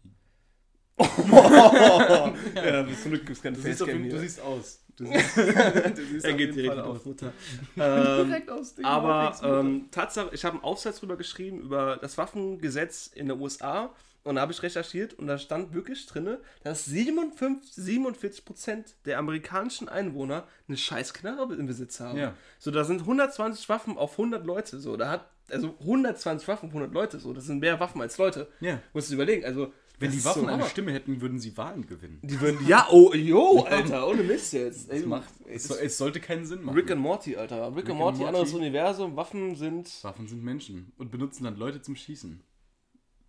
[0.98, 4.80] Ja, bis zum Glück gibt es kein Du siehst, jeden, du siehst aus.
[4.96, 7.04] Du siehst, du siehst Er geht direkt Fall auf aus.
[7.04, 7.33] Mutter.
[7.76, 12.16] ähm, Direkt aus dem aber ähm, Tatsache, ich habe einen Aufsatz drüber geschrieben über das
[12.16, 13.90] Waffengesetz in der USA
[14.22, 19.18] und da habe ich recherchiert und da stand wirklich drin, dass 57, 47 Prozent der
[19.18, 22.16] amerikanischen Einwohner eine scheiß Knarre im Besitz haben.
[22.16, 22.35] Ja.
[22.61, 24.78] So, da sind 120 Waffen auf 100 Leute.
[24.78, 27.18] So, da hat also 120 Waffen auf 100 Leute.
[27.18, 28.48] So, das sind mehr Waffen als Leute.
[28.61, 28.78] Ja.
[28.92, 29.44] Musst du überlegen.
[29.44, 30.64] Also Wenn das die Waffen so eine.
[30.66, 32.18] Stimme hätten, würden sie Wahlen gewinnen.
[32.22, 34.90] Die würden, ja, oh, jo, Alter, ohne Mist jetzt.
[34.90, 36.74] Ey, macht, es, so- es sollte keinen Sinn machen.
[36.76, 37.68] Rick and Morty, Alter.
[37.68, 38.28] Rick, Rick and and Morty, Morty.
[38.28, 39.90] anderes Universum, Waffen sind.
[40.02, 42.40] Waffen sind Menschen und benutzen dann Leute zum Schießen.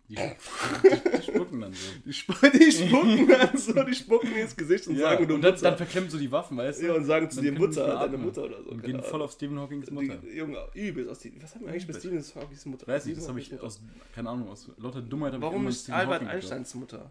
[0.08, 1.88] Die, die, die spucken dann so.
[2.04, 5.42] Die, sp die spucken dann so, die spucken dir ins Gesicht und sagen, du und
[5.42, 5.62] dann, Mutter.
[5.70, 6.86] dann verklemmen so die Waffen, weißt du?
[6.86, 8.18] ja, und sagen zu dir Mutter, deine.
[8.18, 8.70] Mutter oder so.
[8.70, 10.16] Und gehen voll auf Stephen Hawkings Mutter.
[10.16, 11.10] Die, Junge, übelst.
[11.10, 12.86] Aus was haben wir eigentlich mit Stephen Hawkings Mutter?
[12.86, 13.80] Weiß nicht, das habe ich Stephen aus,
[14.14, 16.28] keine Ahnung, aus lauter Dummheit habe ich Warum ist Albert Hawking.
[16.28, 17.10] Einsteins Mutter?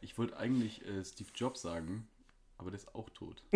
[0.00, 2.06] Ich wollte eigentlich äh, Steve Jobs sagen,
[2.58, 3.42] aber der ist auch tot.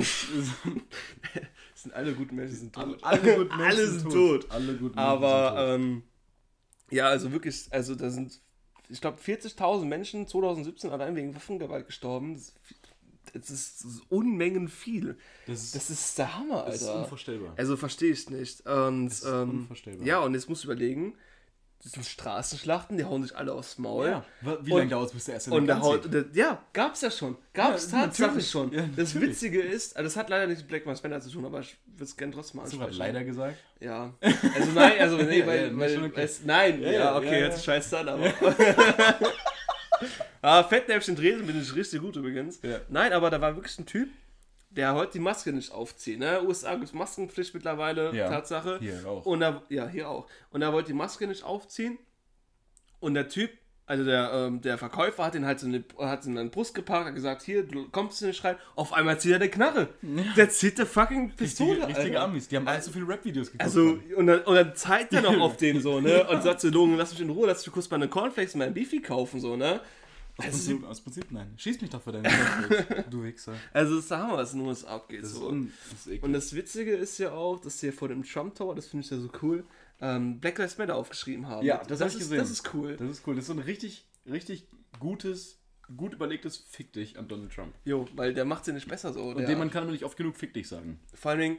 [1.75, 2.99] Sind alle guten Menschen sind tot.
[3.03, 4.51] Alle guten Menschen Alle sind tot.
[4.51, 5.81] Alle guten Menschen Aber sind tot.
[5.81, 6.03] ähm,
[6.91, 8.41] ja, also wirklich, also da sind,
[8.89, 12.35] ich glaube, 40.000 Menschen 2017 allein wegen Waffengewalt gestorben.
[12.35, 12.55] Das,
[13.35, 15.19] das, ist, das ist Unmengen viel.
[15.47, 17.01] das ist, Das ist der Hammer, das ist Alter.
[17.03, 17.53] unvorstellbar.
[17.57, 18.67] Also verstehe ich nicht.
[18.67, 20.07] Und, ist ähm, unvorstellbar.
[20.07, 21.15] Ja, und jetzt musst du überlegen,
[21.83, 24.09] das sind Straßenschlachten, die hauen sich alle aufs Maul.
[24.09, 24.25] ja.
[24.63, 27.37] Wie lange dauert es, bis der erste Und der haut, der, ja, gab's ja schon.
[27.55, 28.51] Gab's Ja, Tatsache natürlich.
[28.51, 28.73] schon.
[28.73, 29.19] Ja, das.
[29.21, 31.77] Witzige ist, also das hat leider nichts mit Black Lives Matter zu tun, aber ich
[31.87, 33.15] würde es gerne trotzdem mal Hast du gerade ansprechen.
[33.15, 33.57] leider gesagt?
[33.81, 34.13] Ja.
[34.21, 36.21] Also nein, also nee, weil, ja, weil okay.
[36.23, 38.33] es, nein, ja, okay, jetzt scheiß dann, aber.
[40.43, 42.61] ah, Fettnäpfchen Dresen bin ich richtig gut übrigens.
[42.89, 44.09] Nein, aber da war wirklich ein Typ,
[44.71, 46.19] der heute die Maske nicht aufzieht.
[46.19, 46.43] Ne?
[46.45, 48.29] USA gibt es Maskenpflicht mittlerweile, Ja.
[48.29, 48.79] Tatsache.
[48.81, 49.25] Hier auch.
[49.27, 50.27] Und er, ja, hier auch.
[50.51, 51.99] Und er wollte die Maske nicht aufziehen.
[53.01, 53.51] Und der Typ,
[53.87, 56.75] also der, ähm, der Verkäufer hat ihn halt so eine, hat ihn an den Brust
[56.75, 58.57] geparkt, hat gesagt, hier, du kommst nicht rein.
[58.77, 59.89] Auf einmal zieht er eine Knarre.
[60.37, 61.79] Der zieht eine fucking Pistole.
[61.79, 62.21] Richtige, richtige.
[62.21, 62.49] Amis.
[62.49, 63.63] Die haben alle so viele Rap-Videos geguckt.
[63.63, 66.29] Also, und dann, und dann zeigt er noch auf den so, ne?
[66.29, 68.75] Und sagt so, Logan, lass mich in Ruhe, lass mich kurz meine Cornflakes und mein
[68.75, 69.81] Beefy kaufen, so, ne?
[70.39, 71.53] Aus, Also, Prinzip, aus Prinzip nein.
[71.57, 73.55] Schieß mich doch für deine Netflix, du Wichser.
[73.73, 75.23] also das ist der Hammer, was in den USA abgeht.
[75.25, 75.51] Das so.
[75.51, 76.23] das ist eklig.
[76.23, 79.05] Und das Witzige ist ja auch, dass sie ja vor dem Trump Tower, das finde
[79.05, 79.65] ich ja so cool,
[80.01, 81.67] ähm, Black Lives Matter aufgeschrieben haben.
[81.67, 82.39] Ja, das ich ist, gesehen.
[82.39, 82.97] Das ist cool.
[82.97, 83.35] Das ist cool.
[83.35, 84.67] Das ist so ein richtig, richtig
[85.01, 85.59] gutes,
[85.97, 87.75] gut überlegtes Fick dich an Donald Trump.
[87.85, 89.23] Jo, weil der macht sie nicht besser so.
[89.25, 91.01] Und dem man kann aber nicht oft genug Fick dich sagen.
[91.15, 91.59] vor allen Dingen,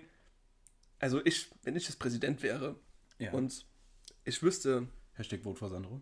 [1.00, 2.76] also ich, wenn ich das Präsident wäre
[3.18, 3.32] Ja.
[3.34, 3.66] und
[4.24, 6.02] ich wüsste, Hashtag Vote for Sandro.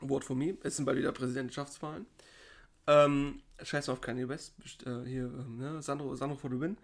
[0.00, 2.06] Vote for me, es sind bald wieder Präsidentschaftswahlen.
[2.86, 4.54] Ähm, scheiß auf Kanye West,
[4.84, 6.76] äh, hier, ähm, ne, Sandro, Sandro for the win.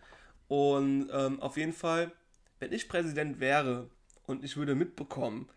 [0.49, 2.11] Und ähm, auf jeden Fall,
[2.59, 3.89] wenn ich Präsident wäre
[4.27, 5.49] und ich würde mitbekommen,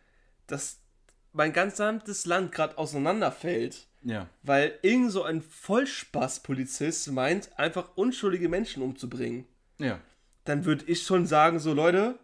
[0.48, 0.80] dass
[1.32, 4.28] mein gesamtes Land gerade auseinanderfällt, Ja.
[4.44, 9.46] weil irgend so ein Vollspaß-Polizist meint, einfach unschuldige Menschen umzubringen,
[9.80, 10.00] Ja.
[10.44, 12.20] dann würde ich schon sagen, so Leute,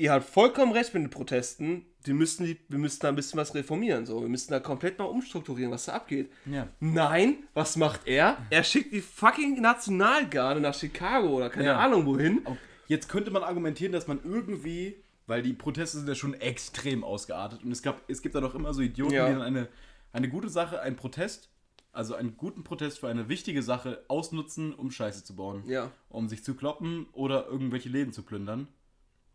[0.00, 1.84] ihr habt vollkommen recht mit den Protesten.
[2.06, 4.06] Die müssten die, wir müssten da ein bisschen was reformieren.
[4.06, 4.22] So.
[4.22, 6.30] Wir müssten da komplett mal umstrukturieren, was da abgeht.
[6.46, 6.68] Ja.
[6.80, 8.38] Nein, was macht er?
[8.48, 11.78] Er schickt die fucking Nationalgarde nach Chicago oder keine Ja.
[11.78, 12.40] Ahnung wohin.
[12.88, 14.96] Jetzt könnte man argumentieren, dass man irgendwie,
[15.26, 18.54] weil die Proteste sind ja schon extrem ausgeartet und es, gab, es gibt da doch
[18.54, 19.26] immer so Idioten, Ja.
[19.28, 19.68] die dann eine,
[20.12, 21.50] eine gute Sache, einen Protest,
[21.92, 25.64] also einen guten Protest für eine wichtige Sache ausnutzen, um Scheiße zu bauen.
[25.66, 25.90] Ja.
[26.08, 28.68] Um sich zu kloppen oder irgendwelche Läden zu plündern.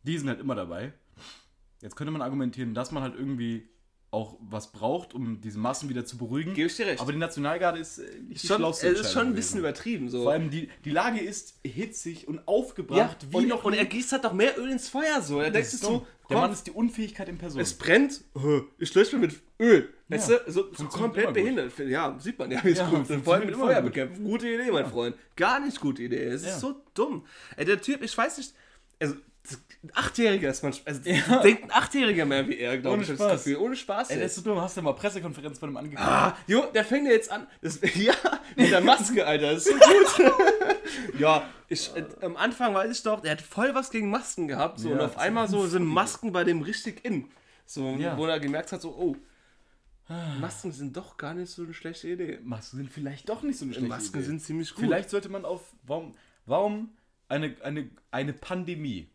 [0.06, 0.94] Die sind halt immer dabei.
[1.82, 3.70] Jetzt könnte man argumentieren, dass man halt irgendwie
[4.12, 6.54] auch was braucht, um diese Massen wieder zu beruhigen.
[6.54, 7.02] Gebe ich dir recht.
[7.02, 9.36] Aber die Nationalgarde ist äh, nicht die schon, es ist schon ein gewesen.
[9.36, 10.10] bisschen übertrieben.
[10.10, 10.24] So.
[10.24, 13.78] Vor allem die, die Lage ist hitzig und ja, aufgebracht, wie und, noch und nie.
[13.80, 15.22] er gießt halt noch mehr Öl ins Feuer.
[15.22, 15.42] So.
[15.42, 17.60] Er denkt ist so, Der Mann ist die Unfähigkeit in Person.
[17.60, 18.24] es brennt,
[18.78, 19.90] ich lösche mir mit Öl.
[20.08, 21.44] Weißt Ja, du, so, so komplett immer gut.
[21.44, 21.78] behindert.
[21.80, 23.92] Ja, sieht man ja, wie es Ja, gut Vor allem mit Feuer gut.
[23.92, 24.24] bekämpfen.
[24.24, 25.18] Gute Idee, mein Freund.
[25.36, 26.24] Gar nicht gute Idee.
[26.28, 26.60] Es ist Ja.
[26.60, 27.26] so dumm.
[27.58, 28.54] Ey, der Typ, ich weiß nicht,
[29.02, 29.16] also
[29.94, 31.42] Achtjähriger ist man, also Ja.
[31.42, 33.18] denkt ein Achtjähriger mehr wie er, glaube ich, Spaß.
[33.18, 33.58] das Gefühl.
[33.62, 34.10] Ohne Spaß.
[34.10, 34.22] Ey, ey.
[34.24, 34.60] das ist so dumm.
[34.62, 36.02] Hast du mal Pressekonferenz von ihm angeguckt?
[36.02, 37.48] Ah, jo, der fängt ja jetzt an.
[37.62, 38.14] Das, ja,
[38.56, 39.54] mit der Maske, Alter.
[39.54, 39.74] Das ist
[40.18, 40.34] so gut.
[41.20, 44.80] ja, ich, äh, am Anfang weiß ich doch, der hat voll was gegen Masken gehabt.
[44.80, 45.86] So, Ja, und auf einmal so sind.
[45.86, 47.30] Masken bei dem richtig in.
[47.66, 48.18] So, Ja.
[48.18, 49.16] wo er gemerkt hat, so, oh,
[50.40, 52.40] Masken sind doch gar nicht so eine schlechte Idee.
[52.44, 54.26] Masken sind vielleicht doch nicht so eine schlechte Masken Idee.
[54.28, 54.82] sind ziemlich gut.
[54.84, 55.62] Vielleicht sollte man auf.
[55.82, 56.14] Warum,
[56.46, 56.90] warum
[57.28, 59.10] eine, eine, eine Pandemie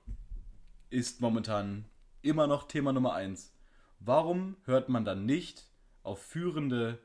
[0.90, 1.84] ist momentan
[2.22, 3.52] immer noch Thema Nummer eins.
[4.00, 5.66] Warum hört man dann nicht
[6.02, 6.98] auf führende,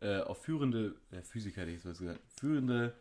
[0.00, 2.94] äh, auf führende, äh, Physiker hätte ich so gesagt, führende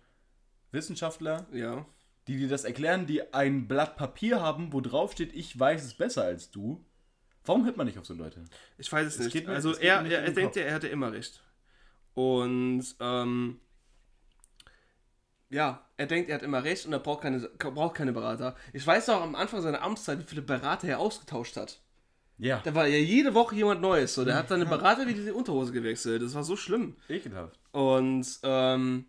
[0.72, 1.86] Wissenschaftler, Ja.
[2.28, 5.94] die dir das erklären, die ein Blatt Papier haben, wo drauf steht, ich weiß es
[5.94, 6.86] besser als du.
[7.46, 8.44] Warum hört man nicht auf so Leute?
[8.78, 9.34] Ich weiß es, Es nicht.
[9.34, 11.42] geht mir- also es er, er, er den denkt ja, er hatte immer recht.
[12.14, 13.60] Und ähm,
[15.50, 18.56] ja, er denkt, er hat immer recht und er braucht keine, braucht keine Berater.
[18.74, 21.80] Ich weiß auch am Anfang seiner Amtszeit, wie viele Berater er ausgetauscht hat.
[22.40, 24.14] Ja, Da war ja jede Woche jemand Neues.
[24.14, 24.24] So.
[24.24, 26.22] Der hat seine Berater wie diese Unterhose gewechselt.
[26.22, 26.96] Das war so schlimm.
[27.10, 27.58] ekelhaft.
[27.72, 29.06] Und ähm,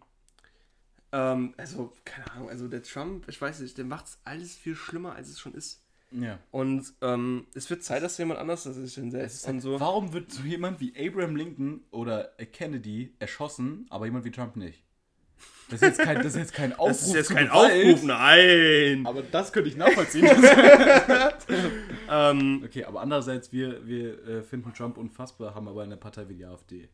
[1.13, 5.15] ähm, also, keine Ahnung, also der Trump, ich weiß nicht, der macht alles viel schlimmer,
[5.15, 5.83] als es schon ist.
[6.11, 6.39] Ja.
[6.51, 9.79] Und ähm, es wird Zeit, dass jemand anders das sich hinsetzt und so.
[9.79, 14.83] Warum wird so jemand wie Abraham Lincoln oder Kennedy erschossen, aber jemand wie Trump nicht?
[15.71, 16.89] Das ist jetzt kein, das ist jetzt kein Aufruf.
[16.99, 19.07] Das ist jetzt kein Gewalt, Aufruf, nein.
[19.07, 20.27] Aber das könnte ich nachvollziehen.
[22.11, 26.35] Ähm, okay, aber andererseits, wir, wir äh, finden Trump unfassbar, haben aber eine Partei wie
[26.37, 26.89] die AfD.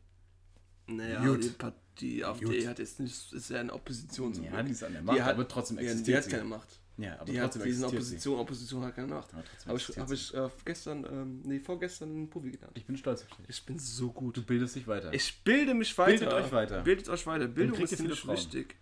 [0.87, 1.43] naja, Gut.
[1.45, 2.67] die, Part- die AfD Gut.
[2.67, 5.23] hat jetzt nicht, ist ja eine Opposition zum Ja, die ist an der Macht, Die
[5.23, 6.31] hat- aber trotzdem existiert die hat sie.
[6.31, 6.67] keine Macht.
[6.97, 9.29] Ja, aber Die hat, trotzdem die sind existiert Opposition, Opposition hat keine Macht.
[9.31, 9.35] sie.
[9.37, 9.43] Ja,
[9.73, 12.71] trotzdem Habe ich, ich äh, gestern, ähm, nee, vorgestern einen Pubi gelernt.
[12.73, 12.79] sie.
[12.79, 13.45] ich bin stolz auf dich.
[13.49, 14.37] Ich bin so gut.
[14.37, 15.13] Du bildest dich weiter.
[15.13, 16.11] Ich bilde mich weiter.
[16.25, 16.81] Bildet euch weiter.
[16.81, 17.47] Bildet euch weiter.
[17.47, 18.35] Bildung ist Frauen.
[18.37, 18.75] wichtig.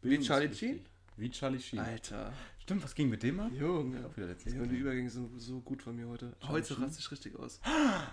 [0.00, 0.54] Bildung wie Charlie.
[0.54, 0.80] Sheen?
[1.18, 1.78] Wie Charlie Sheen.
[1.80, 2.32] Alter.
[2.62, 3.50] Stimmt, was ging mit dem ab?
[3.52, 4.04] Junge.
[4.04, 6.32] Auch wieder letztes Ja, und die Übergänge sind so gut von mir heute.
[6.48, 6.82] Heute Sheen?
[6.84, 7.60] raste ich richtig aus.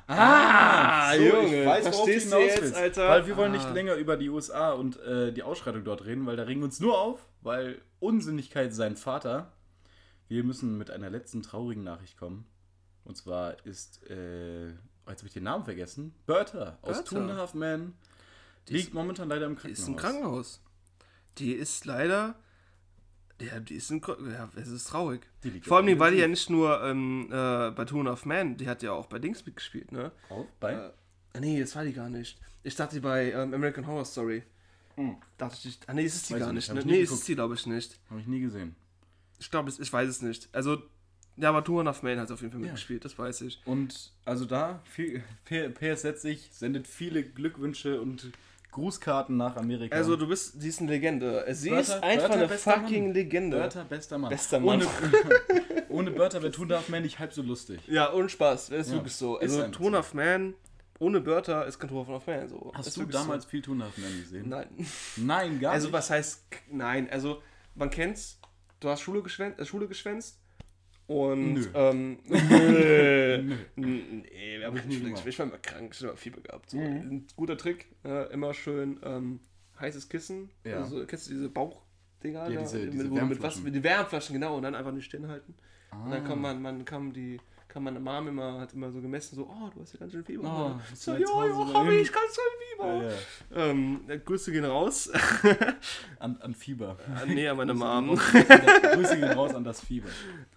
[0.07, 3.09] Ah, so, Junge, ich ich weiß, worauf du willst, Alter.
[3.09, 3.71] Weil wir wollen nicht Ah.
[3.73, 6.99] länger über die USA und äh, die Ausschreitung dort reden, weil da regen uns nur
[6.99, 9.51] auf, weil Unsinnigkeit sein Vater.
[10.27, 12.45] Wir müssen mit einer letzten traurigen Nachricht kommen.
[13.03, 14.71] Und zwar ist, äh,
[15.05, 17.03] oh, jetzt habe ich den Namen vergessen, Bertha aus Bertha.
[17.03, 17.93] Two and a Half Men
[18.69, 19.79] Die liegt ist- momentan leider im Die Krankenhaus.
[19.79, 20.61] ist im Krankenhaus.
[21.37, 22.35] Die ist leider.
[23.41, 24.01] Ja, die ist im.
[24.31, 25.27] Ja, es ist traurig.
[25.43, 28.25] Die Vor allem, weil die ja nicht nur ähm, äh, bei Two and a Half
[28.25, 30.11] Man, die hat ja auch bei Dings mitgespielt, ne?
[30.29, 30.73] Auf, bei?
[31.33, 32.39] Äh, nee, das war die gar nicht.
[32.63, 34.43] Ich dachte, die bei ähm, American Horror Story.
[34.95, 35.15] Hm.
[35.37, 36.73] Dachte ich, ah, nee, ist es die Weiß gar ich nicht.
[36.73, 36.91] nicht, Ne?
[36.91, 37.21] Nee, ist geguckt.
[37.21, 37.99] es die, glaube ich, nicht.
[38.09, 38.75] Habe ich nie gesehen.
[39.39, 40.49] Ich glaube, ich weiß es nicht.
[40.53, 40.81] Also,
[41.35, 42.67] ja, aber a Half Man hat auf jeden Fall Ja.
[42.67, 43.59] mitgespielt, das weiß ich.
[43.65, 48.31] Und also da, viel, P- PS setzt sich, sendet viele Glückwünsche und
[48.71, 49.95] Grußkarten nach Amerika.
[49.95, 51.45] Also, du bist, sie ist eine Legende.
[51.53, 53.13] Sie Bertha- ist einfach Bertha, eine fucking Mann.
[53.13, 53.57] Legende.
[53.57, 54.29] Bertha, bester Mann.
[54.29, 54.81] Bester Mann.
[55.89, 57.79] Ohne, ohne Bertha wäre a Half Men nicht halb so lustig.
[57.87, 59.37] Ja, ohne Spaß, das ist Ja, wirklich so.
[59.37, 59.91] Also, so.
[59.93, 60.53] Half Man
[61.03, 62.47] ohne Bertha ist kein Two and a Half Man.
[62.49, 62.71] So.
[62.75, 64.43] Hast Ist du damals viel Two and a Half Men gesehen?
[64.43, 64.49] So.
[64.49, 64.67] Nein.
[65.17, 65.93] Nein, gar Also, nicht.
[65.93, 67.41] was heißt, nein, also,
[67.75, 68.39] man kennt's,
[68.79, 70.39] du hast Schule geschwänzt, äh, Schule geschwänzt
[71.07, 71.67] und, Nö.
[71.73, 73.55] ähm, nö.
[73.75, 73.85] Nö.
[73.85, 74.99] nee, wir haben ich gemacht.
[75.01, 75.27] geschwänzt.
[75.27, 76.69] Ich war immer krank, ich habe immer Fieber gehabt.
[76.69, 76.77] So.
[76.77, 76.83] Mhm.
[76.85, 79.39] Ein guter Trick, äh, immer schön ähm,
[79.79, 80.77] heißes Kissen, Ja.
[80.77, 82.49] also, kennst du diese Bauchdinger?
[82.49, 84.91] Ja, da, diese- mit, diese du mit, was, mit die Wärmflaschen, genau, und dann einfach
[84.93, 85.55] nicht stehen halten.
[85.91, 86.27] Und dann Ah.
[86.27, 87.39] kann man, man kann die,
[87.73, 90.23] kann meine Mom immer, hat immer so gemessen, so, oh, du hast ja ganz schön
[90.23, 90.77] Fieber.
[90.79, 93.03] Oh, so, ja, mal hab ich ganz schön Fieber.
[93.03, 93.71] Ja, ja.
[93.71, 95.09] Ähm, Grüße gehen raus.
[96.19, 96.99] An, an Fieber.
[97.15, 98.09] Ah, nee, an meine Mom.
[98.93, 100.09] Grüße gehen raus an das Fieber.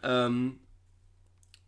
[0.02, 0.60] ähm,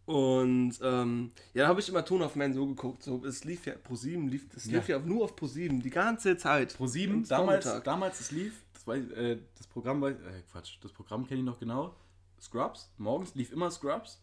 [0.04, 3.02] und ähm, ja, da habe ich immer Ton of Man so geguckt.
[3.02, 5.90] So, es lief ja pro 7, lief, es lief ja nur auf pro 7 die
[5.90, 6.76] ganze Zeit.
[6.76, 7.84] Pro 7, Am damals, Vormittag.
[7.84, 11.46] damals es lief, das, weiß, äh, das Programm, weiß, äh, Quatsch, das Programm kenne ich
[11.46, 11.94] noch genau.
[12.40, 14.20] Scrubs, morgens lief immer Scrubs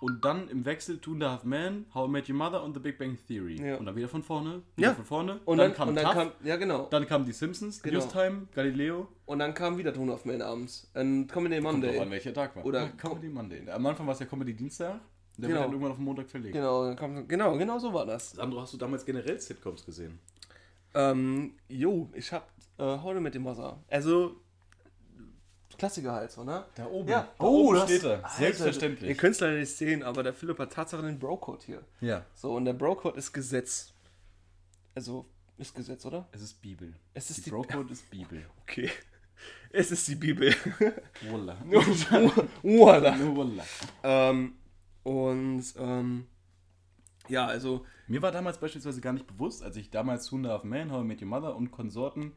[0.00, 2.74] und dann im Wechsel Two and a Half Men, How I Met Your Mother und
[2.74, 3.56] The Big Bang Theory.
[3.64, 3.76] Ja.
[3.76, 4.94] Und dann wieder von vorne, wieder Ja.
[4.94, 5.40] von vorne.
[5.44, 6.86] Und dann, dann, kam und dann Tough, kam, ja genau.
[6.90, 8.00] dann kamen die Simpsons, Genau.
[8.00, 9.08] Newstime, Galileo.
[9.26, 10.90] Und dann kam wieder Ton of Man abends.
[10.94, 11.92] Ein Comedy Kommt Monday.
[11.92, 12.66] drauf an, welcher Tag war.
[12.66, 13.68] Oder- Ja, Comedy Monday.
[13.70, 15.00] Am Anfang war es ja Comedy Dienstag.
[15.36, 15.54] Der Genau.
[15.60, 16.54] wird dann irgendwann auf den Montag verlegt.
[16.54, 18.32] Genau, dann kam, genau, genau so war das.
[18.32, 20.18] Sandro, hast du damals generell Sitcoms gesehen?
[20.94, 23.82] Ähm, jo, ich hab äh, heute mit dem Wasser.
[23.90, 24.36] Also,
[25.84, 26.64] Klassiker halt so, ne?
[26.76, 27.08] Da oben.
[27.10, 27.28] Ja.
[27.38, 28.16] Da Oh, oben das- steht er.
[28.24, 29.10] Alter, Selbstverständlich.
[29.10, 31.82] Ihr könnt es leider nicht sehen, aber der Philipp hat tatsächlich den Bro-Code hier.
[32.00, 32.24] ja.
[32.34, 33.92] So, und der Bro-Code ist Gesetz.
[34.94, 35.26] Also,
[35.58, 36.26] ist Gesetz, oder?
[36.32, 36.94] Es ist Bibel.
[37.12, 38.46] Es ist die die- Bro-Code ist Bibel.
[38.62, 38.90] Okay.
[39.72, 40.54] Es ist die Bibel.
[41.30, 41.56] Wallah.
[42.62, 43.16] Voila.
[43.16, 43.64] Nur Wallah.
[44.04, 44.54] ähm,
[45.02, 46.26] und, ähm,
[47.28, 50.50] ja, also, Mir war damals beispielsweise gar nicht bewusst, als ich damals Two and a
[50.50, 52.32] Half Men, How I Met Your Mother und Konsorten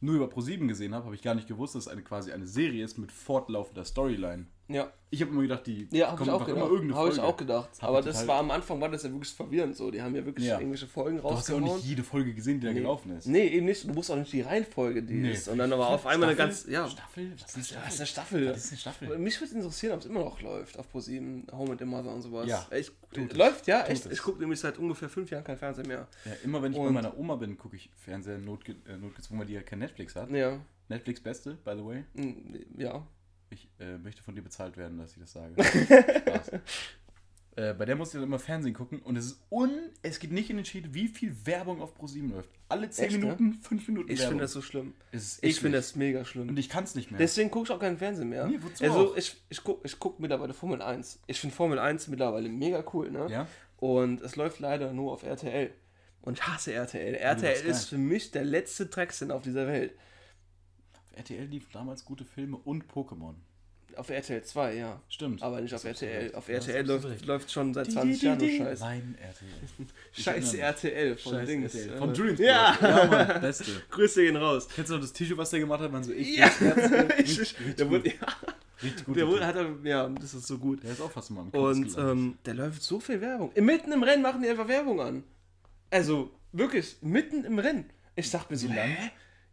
[0.00, 2.46] nur über ProSieben gesehen habe, habe ich gar nicht gewusst, dass es eine, quasi eine
[2.46, 4.46] Serie ist mit fortlaufender Storyline.
[4.70, 4.92] Ja.
[5.12, 7.14] Ich habe immer gedacht, die Ja, auch einfach immer irgendeine Habe Folge.
[7.16, 7.70] ich auch gedacht.
[7.80, 9.90] Hab Aber das total- war am Anfang, war das ja wirklich verwirrend so.
[9.90, 10.60] Die haben ja wirklich Ja.
[10.60, 11.64] irgendwelche Folgen Du hast ja auch rausgehauen.
[11.78, 13.26] nicht jede Folge gesehen, die da gelaufen ist.
[13.26, 13.88] Nee, eben nicht.
[13.88, 15.32] Du musst auch nicht die Reihenfolge, die Nee.
[15.32, 15.48] ist.
[15.48, 16.64] Und dann aber auf einmal eine ganz.
[16.68, 17.32] Ja, Staffel?
[17.32, 18.44] Was ist das ist eine Staffel.
[18.46, 19.18] Das ist eine Staffel.
[19.18, 22.22] Mich würde interessieren, ob es immer noch läuft auf ProSieben, Home and the Mother und
[22.22, 22.46] sowas.
[22.48, 22.92] Ja, ich,
[23.34, 24.06] läuft, ja, Tut echt.
[24.06, 24.12] es.
[24.12, 26.06] Ich gucke nämlich seit ungefähr fünf Jahren kein Fernsehen mehr.
[26.24, 29.40] Ja, immer wenn ich bei Und- meiner Oma bin, gucke ich Fernseher notge äh, notgezwungen,
[29.40, 30.30] weil die ja kein Netflix hat.
[30.30, 32.04] Ja, Netflix Beste, by the way.
[32.14, 33.04] mm, ja.
[33.50, 35.54] Ich äh, möchte von dir bezahlt werden, dass ich das sage.
[37.56, 39.70] Äh, bei der muss ich dann immer Fernsehen gucken und es ist un...
[40.02, 42.48] Es geht nicht in den Schied, wie viel Werbung auf ProSieben läuft.
[42.68, 43.24] Alle 10 Echt, ne?
[43.24, 44.94] Minuten, 5 Minuten Ich finde das so schlimm.
[45.10, 46.48] Ich finde das mega schlimm.
[46.48, 47.18] Und ich kann es nicht mehr.
[47.18, 48.46] Deswegen gucke ich auch keinen Fernsehen mehr.
[48.46, 49.16] Nee, wozu also auch?
[49.16, 51.20] ich, ich gucke ich guck mittlerweile Formel 1.
[51.26, 53.26] Ich finde Formel 1 mittlerweile mega cool, ne?
[53.28, 53.48] ja?
[53.78, 55.72] Und es läuft leider nur auf RTL.
[56.22, 57.14] Und ich hasse RTL.
[57.14, 59.94] RTL ist für mich der letzte Drecksinn auf dieser Welt.
[61.14, 63.34] RTL lief damals gute Filme und Pokémon.
[63.96, 65.00] Auf RTL 2, ja.
[65.08, 65.42] Stimmt.
[65.42, 66.32] Aber nicht auf RTL.
[66.36, 68.58] Auf RTL läuft, läuft schon seit Die, 20 die, Jahren nur die.
[68.58, 68.80] Scheiß.
[68.80, 69.86] Mein RTL.
[70.12, 70.54] Scheiß.
[70.54, 71.74] RTL von Scheiß Dings.
[71.74, 71.94] RTL.
[71.94, 72.78] äh, Von Julian Ja.
[72.80, 73.64] ja, Mann, beste.
[73.90, 74.68] Grüße gehen raus.
[74.72, 75.90] Kennst du noch das T-Shirt, was der gemacht hat?
[75.90, 76.48] Man so, ich Ja.
[77.18, 78.14] Ich, der wurde, ja,
[78.80, 79.16] Richtig gut.
[79.16, 80.84] der wurde, hat er, ja, das ist so gut.
[80.84, 83.50] der ist auch fast mal am Und ähm, da läuft so viel Werbung.
[83.56, 85.24] Mitten im Rennen machen die einfach Werbung an.
[85.90, 87.90] Also, wirklich, mitten im Rennen.
[88.14, 89.10] Ich dachte mir so, hä?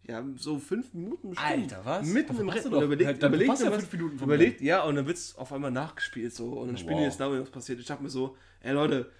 [0.07, 1.51] Ja, so fünf Minuten bestimmt.
[1.73, 2.07] Alter, was?
[2.07, 2.81] Mitten Dafür im Rennen.
[2.83, 5.51] überlegt, halt, dann überlegt ja was- fünf Minuten überlegt, ja, und dann wird es auf
[5.51, 6.45] einmal nachgespielt so.
[6.53, 7.09] Und dann spielen die Wow.
[7.09, 7.79] jetzt nach, was passiert.
[7.79, 9.11] Ich dachte mir so, ey Leute,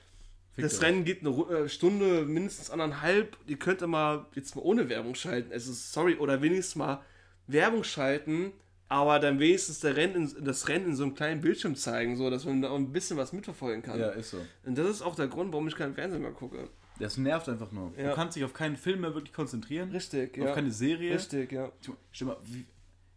[0.54, 0.82] Fickt das.
[0.82, 3.38] Rennen geht eine äh, Stunde, mindestens anderthalb.
[3.48, 5.52] Ihr könnt mal jetzt mal ohne Werbung schalten.
[5.52, 7.02] Also, sorry, oder wenigstens mal
[7.48, 8.52] Werbung schalten,
[8.88, 12.30] aber dann wenigstens der Rennen in, das Rennen in so einem kleinen Bildschirm zeigen, so
[12.32, 14.00] dass man da auch ein bisschen was mitverfolgen kann.
[14.00, 14.38] Ja, ist so.
[14.66, 16.70] Und das ist auch der Grund, warum ich keinen Fernsehen mehr gucke.
[17.00, 17.94] Das nervt einfach nur.
[17.98, 18.10] Ja.
[18.10, 19.92] Du kannst dich auf keinen Film mehr wirklich konzentrieren.
[19.92, 20.54] Richtig, Auf ja.
[20.54, 21.16] keine Serie.
[21.16, 21.72] Richtig, ja.
[22.12, 22.66] Stell mal, wie,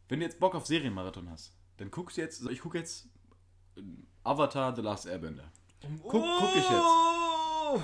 [0.09, 3.09] wenn du jetzt Bock auf Serienmarathon hast, dann guckst du jetzt, also ich gucke jetzt
[3.77, 3.81] äh,
[4.25, 5.51] Avatar The Last Airbender.
[6.03, 6.71] Guck, guck ich jetzt.
[6.73, 7.81] Oh!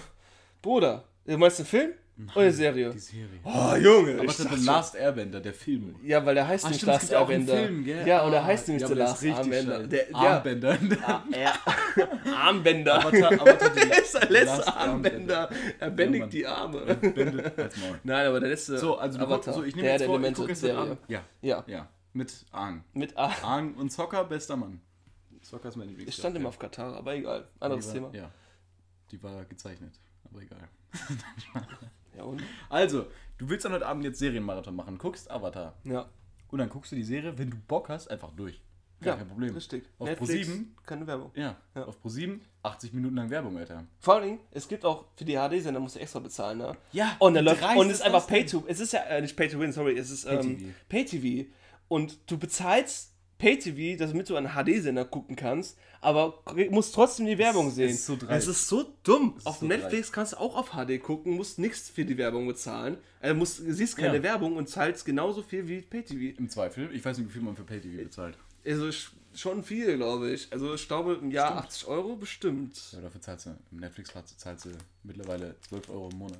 [0.61, 1.93] Bruder, du meinst den Film
[2.35, 2.91] oder eine Serie?
[2.91, 3.29] Die Serie.
[3.45, 4.13] Oh, Junge.
[4.13, 5.97] ich Avatar sag The schon- Last Airbender, der Film.
[6.03, 7.67] Ja, weil der heißt Ah, nicht stimmt, es Last gibt ja auch einen Airbender.
[7.69, 8.09] Film, gell?
[8.09, 9.89] Ja, und der Ah, heißt nämlich ja, The aber Last scheiße.
[9.89, 10.79] Der, ja, Armbänder.
[11.07, 12.35] Ah, ja.
[12.35, 12.95] Armbänder.
[12.99, 15.51] Avatar, Avatar der ist der letzte Armbänder.
[15.79, 16.31] Er Ja, bändigt Mann.
[16.31, 16.81] die Arme.
[16.97, 17.53] Bändet.
[18.05, 19.53] Nein, aber der letzte So, also Avatar.
[19.55, 20.99] so, ich nehme der jetzt der vor, ich Elemente gucke jetzt heute Serie.
[21.09, 22.83] Ja, Ja, ja, mit Aang.
[22.95, 23.31] mit A.
[23.43, 24.81] Aang und Zocker, bester Mann.
[25.43, 26.23] Zocker ist mein Ich Lieblingscharakter.
[26.23, 27.47] stand immer auf Katar, aber egal.
[27.61, 28.11] Anderes Thema.
[28.15, 28.31] Ja,
[29.11, 29.93] die war gezeichnet,
[30.25, 30.69] aber egal.
[32.17, 32.43] Ja, und?
[32.69, 33.07] Also,
[33.39, 35.75] du willst dann heute Abend jetzt Serienmarathon machen, guckst Avatar.
[35.85, 36.09] Ja.
[36.49, 38.63] Und dann guckst du die Serie, wenn du Bock hast, einfach durch.
[39.01, 39.55] Gar ja, kein Problem.
[39.55, 39.85] Richtig.
[39.99, 40.65] Auf Netflix, Pro7?
[40.87, 41.31] keine Werbung.
[41.35, 41.85] Ja, Ja.
[41.85, 43.85] auf Pro7 80 Minuten lang Werbung, Alter.
[44.01, 46.77] Vor allen Dingen, es gibt auch für die HD-Sender musst du extra bezahlen, ne?
[46.93, 49.37] Ja, Und dann läuft und es ist einfach Pay to es ist ja äh, nicht
[49.37, 50.73] Pay to Win, sorry, es ist ähm, Pay-TV.
[50.89, 51.51] Pay TV
[51.89, 57.37] und du bezahlst Pay TV, damit du einen HD-Sender gucken kannst, aber musst trotzdem die
[57.39, 57.91] Werbung sehen.
[57.91, 58.49] ist so dreist.
[58.49, 59.35] es ist so dumm.
[59.37, 62.47] ist auf so Netflix kannst du auch auf HD gucken, musst nichts für die Werbung
[62.47, 62.97] bezahlen.
[63.21, 64.23] Also musst, siehst keine Ja.
[64.23, 66.39] Werbung und zahlst genauso viel wie Pay TV.
[66.39, 66.89] Im Zweifel.
[66.95, 68.39] Ich weiß nicht, wie viel man für Pay-TV bezahlt.
[68.65, 70.49] Also sch- schon viel, glaube ich.
[70.53, 71.67] Also ich glaube im Jahr Stimmt.
[71.67, 72.81] 80 Euro bestimmt.
[72.93, 74.71] Ja, dafür zahlst du, im Netflix zahlst du
[75.03, 76.39] mittlerweile 12 Euro im Monat.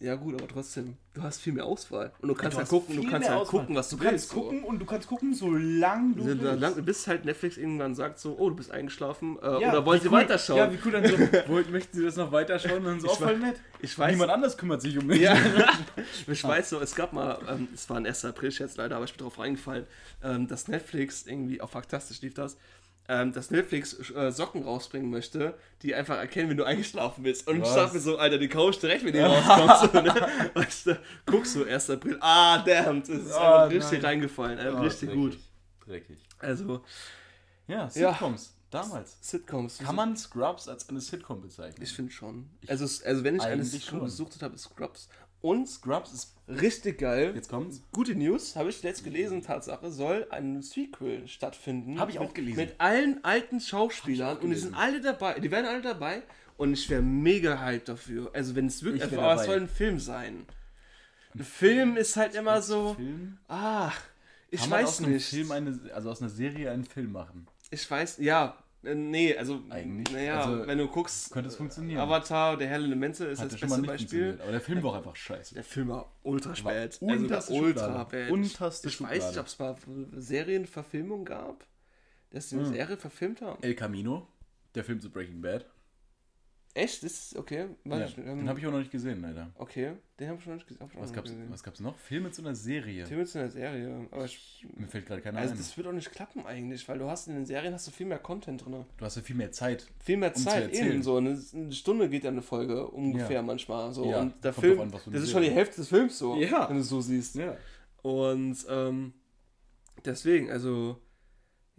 [0.00, 2.12] Ja gut, aber trotzdem, du hast viel mehr Auswahl.
[2.20, 3.60] Und du kannst Du ja hast gucken, du kannst Auswahl.
[3.62, 4.28] gucken, was du, Du kannst willst.
[4.30, 4.40] so.
[4.42, 6.60] gucken und du kannst gucken, solange du willst.
[6.60, 10.00] lang, bis halt Netflix irgendwann sagt so, oh, du bist eingeschlafen, äh, Ja, oder wollen
[10.00, 10.58] sie cool- weiterschauen?
[10.58, 11.18] Ja, wie cool dann so,
[11.48, 12.78] wollt, möchten sie das noch weiterschauen?
[12.78, 13.56] Und dann so, Ich oh, voll weiß- nett.
[13.80, 15.20] ich weiß, Niemand anders kümmert sich um mich.
[15.20, 15.36] ja,
[16.28, 18.24] ich weiß so, es gab mal, ähm, es war ein 1.
[18.26, 19.84] April jetzt leider, aber ich bin drauf reingefallen,
[20.22, 22.56] ähm, dass Netflix irgendwie, auch faktastisch lief das,
[23.08, 27.48] ähm, dass Netflix äh, Socken rausbringen möchte, die einfach erkennen, wenn du eingeschlafen bist.
[27.48, 27.74] Und ich Was?
[27.74, 28.48] dachte mir so, Alter, die
[28.82, 29.92] du direkt, wenn die rauskommt.
[29.92, 30.50] so, ne?
[30.54, 31.90] weißt du, guckst du 1.
[31.90, 34.10] April, ah, damn, es ist Ah, einfach richtig nein.
[34.10, 35.22] reingefallen, äh, Oh, richtig dreckig.
[35.22, 35.38] gut.
[35.86, 36.18] Dreckig.
[36.38, 36.84] Also,
[37.66, 38.10] Ja, Ja.
[38.12, 38.54] Sitcoms.
[38.70, 39.16] Damals.
[39.22, 39.78] Sitcoms.
[39.78, 41.82] Kann man Scrubs als eine Sitcom bezeichnen?
[41.82, 42.50] Ich finde schon.
[42.66, 44.04] Also, also wenn ich eine Sitcom schon.
[44.04, 45.08] gesucht habe, ist Scrubs.
[45.40, 46.34] Und Scrubs ist.
[46.48, 47.32] Richtig geil.
[47.34, 47.82] Jetzt kommt's.
[47.92, 51.98] Gute News, habe ich letzt gelesen, Tatsache, soll ein Sequel stattfinden.
[51.98, 52.56] Hab ich auch mit, gelesen.
[52.56, 56.22] Mit allen alten Schauspielern auch und die sind alle dabei, die werden alle dabei
[56.56, 58.30] und ich wäre mega hyped dafür.
[58.34, 60.46] Also wenn es wirklich, aber es soll ein Film sein.
[61.34, 63.38] Ein Film ist halt immer so, Film?
[63.48, 63.92] ah,
[64.50, 65.28] ich Kann man weiß aus einem nicht.
[65.28, 67.46] Film eine, also aus einer Serie einen Film machen?
[67.70, 72.00] Ich weiß, ja, nee, also, Eigentlich, naja, also, wenn du guckst, könnte es funktionieren.
[72.00, 74.38] Avatar, der Herr Elemente ist Hat das beste Beispiel.
[74.42, 75.54] Aber der Film war auch einfach scheiße.
[75.54, 76.98] Der Film war ultra spät.
[77.02, 78.30] Also ultra bad.
[78.30, 79.76] Unterste ich weiß nicht, ob es mal
[80.12, 81.66] Serienverfilmung gab,
[82.30, 82.64] dass die Hm.
[82.64, 83.62] eine Serie verfilmt haben.
[83.62, 84.28] El Camino,
[84.74, 85.66] der Film zu Breaking Bad.
[86.74, 87.02] Echt?
[87.02, 87.66] Das ist okay.
[87.84, 88.18] Ja, ich nicht.
[88.18, 89.50] den Ähm, habe ich auch noch nicht gesehen, leider.
[89.56, 90.88] okay, den habe ich noch nicht gesehen.
[90.94, 91.52] Was noch gab's, nicht gesehen.
[91.52, 91.98] was gab's noch?
[91.98, 93.04] Filme zu einer Serie.
[93.06, 94.06] Film ist in der Serie.
[94.12, 95.58] Aber ich, Mir fällt gerade keiner also ein.
[95.58, 98.06] das wird auch nicht klappen eigentlich, weil du hast in den Serien hast du viel
[98.06, 98.84] mehr Content drin.
[98.96, 99.86] Du hast ja viel mehr Zeit.
[100.04, 101.16] Viel mehr Um zu Zeit eben so.
[101.16, 103.42] Eine, eine Stunde geht ja eine Folge ungefähr Ja.
[103.42, 103.92] manchmal.
[103.92, 104.08] So.
[104.10, 105.50] Ja, und der Film, an, das ist schon die.
[105.50, 106.68] Hälfte des Films so, Ja.
[106.68, 107.34] wenn du es so siehst.
[107.34, 107.56] Ja.
[108.02, 109.14] Und ähm,
[110.04, 111.00] deswegen, also.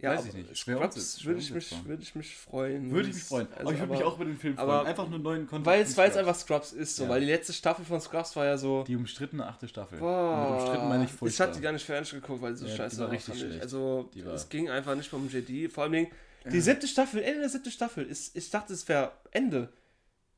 [0.02, 0.56] Ja, Weiß ich nicht.
[0.56, 2.90] Scrubs würde ich, mich, würde ich mich freuen.
[2.90, 3.48] Würde ich mich freuen.
[3.52, 4.86] Also, aber ich würde mich auch über den Film aber- freuen.
[4.86, 5.66] Einfach nur neuen Content.
[5.66, 7.08] Weil es weil einfach Scrubs ist, so, Ja.
[7.10, 8.84] weil die letzte Staffel von Scrubs war ja so.
[8.84, 9.98] Die umstrittene achte Staffel.
[9.98, 11.46] Boah, mit umstritten meine ich ich furchtbar.
[11.48, 13.40] hatte die gar nicht fertig geguckt, weil sie so Ja, scheiße war richtig ich.
[13.40, 13.62] schlecht.
[13.62, 15.68] Also, war- es ging einfach nicht um JD.
[15.70, 16.06] Vor allem,
[16.50, 19.68] die siebte Staffel, Ende der siebten Staffel, ist, ich dachte, es wäre Ende.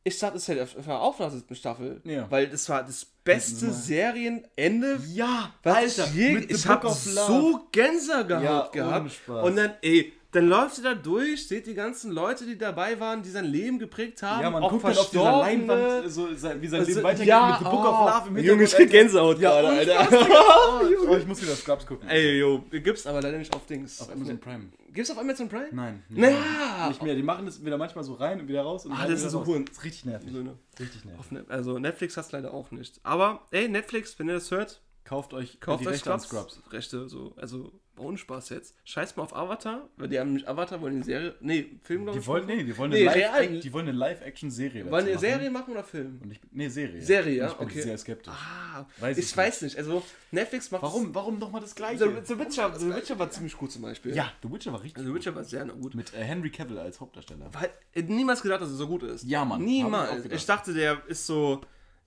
[0.04, 2.00] Ich dachte, es wäre auf nach der siebten Staffel.
[2.04, 2.28] Ja.
[2.30, 3.72] Weil das war das beste.
[3.72, 9.12] Serienende, ja, was ich je, ich habe so Gänsehaut Ja, gehabt.
[9.12, 9.44] Spaß.
[9.44, 13.22] Und dann, ey, dann läuft sie da durch, seht die ganzen Leute, die dabei waren,
[13.22, 14.40] die sein Leben geprägt haben.
[14.42, 15.38] Ja, man auch guckt dann auf dieser.
[15.38, 18.44] Leinwand, so, wie sein Also, Leben weitergeht ja, mit The Book of oh, Love im
[18.44, 18.90] Junge, ich krieg.
[18.90, 20.08] Gänsehaut Ja, gerade, Alter.
[21.08, 22.08] Oh, ich muss wieder Scrubs gucken.
[22.08, 24.00] Ey, yo, gibt's aber leider nicht auf Dings.
[24.00, 24.64] Auf Amazon Prime.
[24.92, 25.68] Gibt's auf Amazon Prime?
[25.72, 26.02] Nein.
[26.08, 26.88] Nicht, Na, mehr.
[26.88, 27.14] nicht mehr.
[27.14, 28.86] Die machen das wieder manchmal so rein und wieder raus.
[28.86, 29.64] Und Ah, das ist so cool.
[29.66, 30.32] Das ist richtig nervig.
[30.32, 30.58] Söhne.
[30.80, 31.30] Richtig nervig.
[31.30, 33.00] Ne- Also Netflix hast leider auch nicht.
[33.02, 36.54] Aber, ey, Netflix, wenn ihr das hört, Kauft euch kauft die euch Rechte an Scrubs.
[36.54, 36.72] Scrubs.
[36.72, 37.34] Rechte, so.
[37.36, 38.74] Also, ohne Spaß jetzt.
[38.84, 42.22] Scheiß mal auf Avatar, weil die haben Avatar, wollen die Serie, nee, Film, glaube Die
[42.22, 42.26] ich.
[42.26, 43.44] wollen, nee, die wollen Nee, eine real.
[43.52, 46.20] Live- die wollen eine Live-Action-Serie die Serie machen oder Film?
[46.22, 47.02] Und ich, nee, Serie.
[47.02, 47.80] Serie, ja, Ich bin okay.
[47.82, 48.32] sehr skeptisch.
[48.32, 49.76] Ah, Weiß ich ich weiß nicht.
[49.76, 52.22] Also, Netflix macht Warum, warum nochmal das The, Gleiche?
[52.24, 54.14] The, Witcher, The Witcher war ziemlich gut zum Beispiel.
[54.14, 55.94] Ja, The Witcher war richtig Also, The Witcher war sehr gut.
[55.94, 57.50] Mit äh, Henry Cavill als Hauptdarsteller.
[57.52, 59.24] Weil, äh, niemals gedacht, dass er so gut ist.
[59.24, 59.62] Ja, Mann.
[59.64, 60.24] Niemals.
[60.24, 61.60] ich Ich, dachte, der ist so.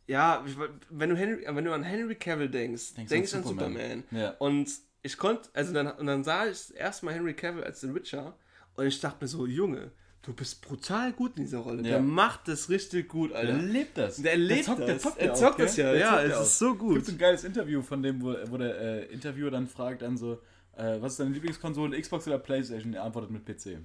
[0.08, 0.46] Ja,
[0.92, 3.72] wenn du, Henry, wenn du an Henry Cavill denkst, Denkst denk an ich an Superman.
[3.74, 4.04] Superman.
[4.12, 4.30] Ja.
[4.38, 4.70] Und
[5.06, 8.36] ich konnte, also dann, und dann sah ich erstmal Henry Cavill als den Witcher
[8.76, 9.92] und ich dachte mir so, Junge,
[10.24, 11.84] du bist brutal gut in dieser Rolle.
[11.84, 11.90] Ja.
[11.92, 13.54] Der macht das richtig gut, Der Alter.
[13.58, 14.18] lebt das.
[14.22, 14.88] Der lebt zockt, das.
[14.88, 15.66] Der zockt, Er ja auch, zockt gell?
[15.68, 16.46] das ja, Der ja, es ist auch.
[16.70, 16.96] so gut.
[16.96, 20.42] Gibt ein geiles Interview von dem, wo, wo der äh, Interviewer dann fragt dann so,
[20.76, 22.94] äh, was ist deine Lieblingskonsole, Xbox oder Playstation?
[22.96, 23.78] Er antwortet mit PC.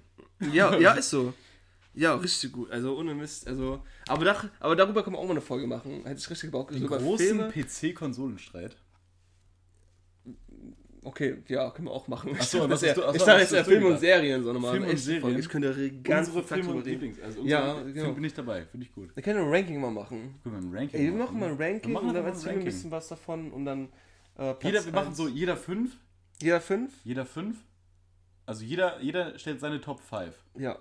[0.52, 1.34] Ja, ja, ist so.
[1.92, 2.70] Ja, richtig gut.
[2.70, 3.46] Also ohne Mist.
[3.46, 6.02] Also, aber, da, aber darüber können wir auch mal eine Folge machen.
[6.04, 6.70] Hätte ich richtig Bock.
[6.70, 7.50] Den So großen.
[7.50, 8.76] PC-Konsolenstreit.
[11.02, 12.36] Okay, ja, können wir auch machen.
[12.38, 13.98] Ach so, ich was hast du- ja, ach so, ich dachte jetzt ja Film und?
[13.98, 14.72] Serien, so nochmal.
[14.72, 15.38] Film und Serien?
[15.38, 15.68] Ich könnte
[16.02, 16.86] ganzen Unsere Tag Filme und.
[16.86, 17.20] Lieblings.
[17.20, 18.12] Also Ja, Film genau.
[18.12, 19.14] bin ich dabei, finde ich gut.
[19.16, 20.34] Wir können ein Ranking mal machen.
[20.42, 22.60] Können wir ein Ranking Ey, wir machen mal ein Ranking und dann mal erzählen wir
[22.60, 23.88] ein bisschen was davon und dann
[24.38, 25.96] äh, Jeder, wir machen so jeder fünf,
[26.42, 26.92] Jeder fünf?
[27.04, 27.56] jeder fünf.
[28.46, 30.34] Also jeder, jeder stellt seine Top 5.
[30.58, 30.78] Ja.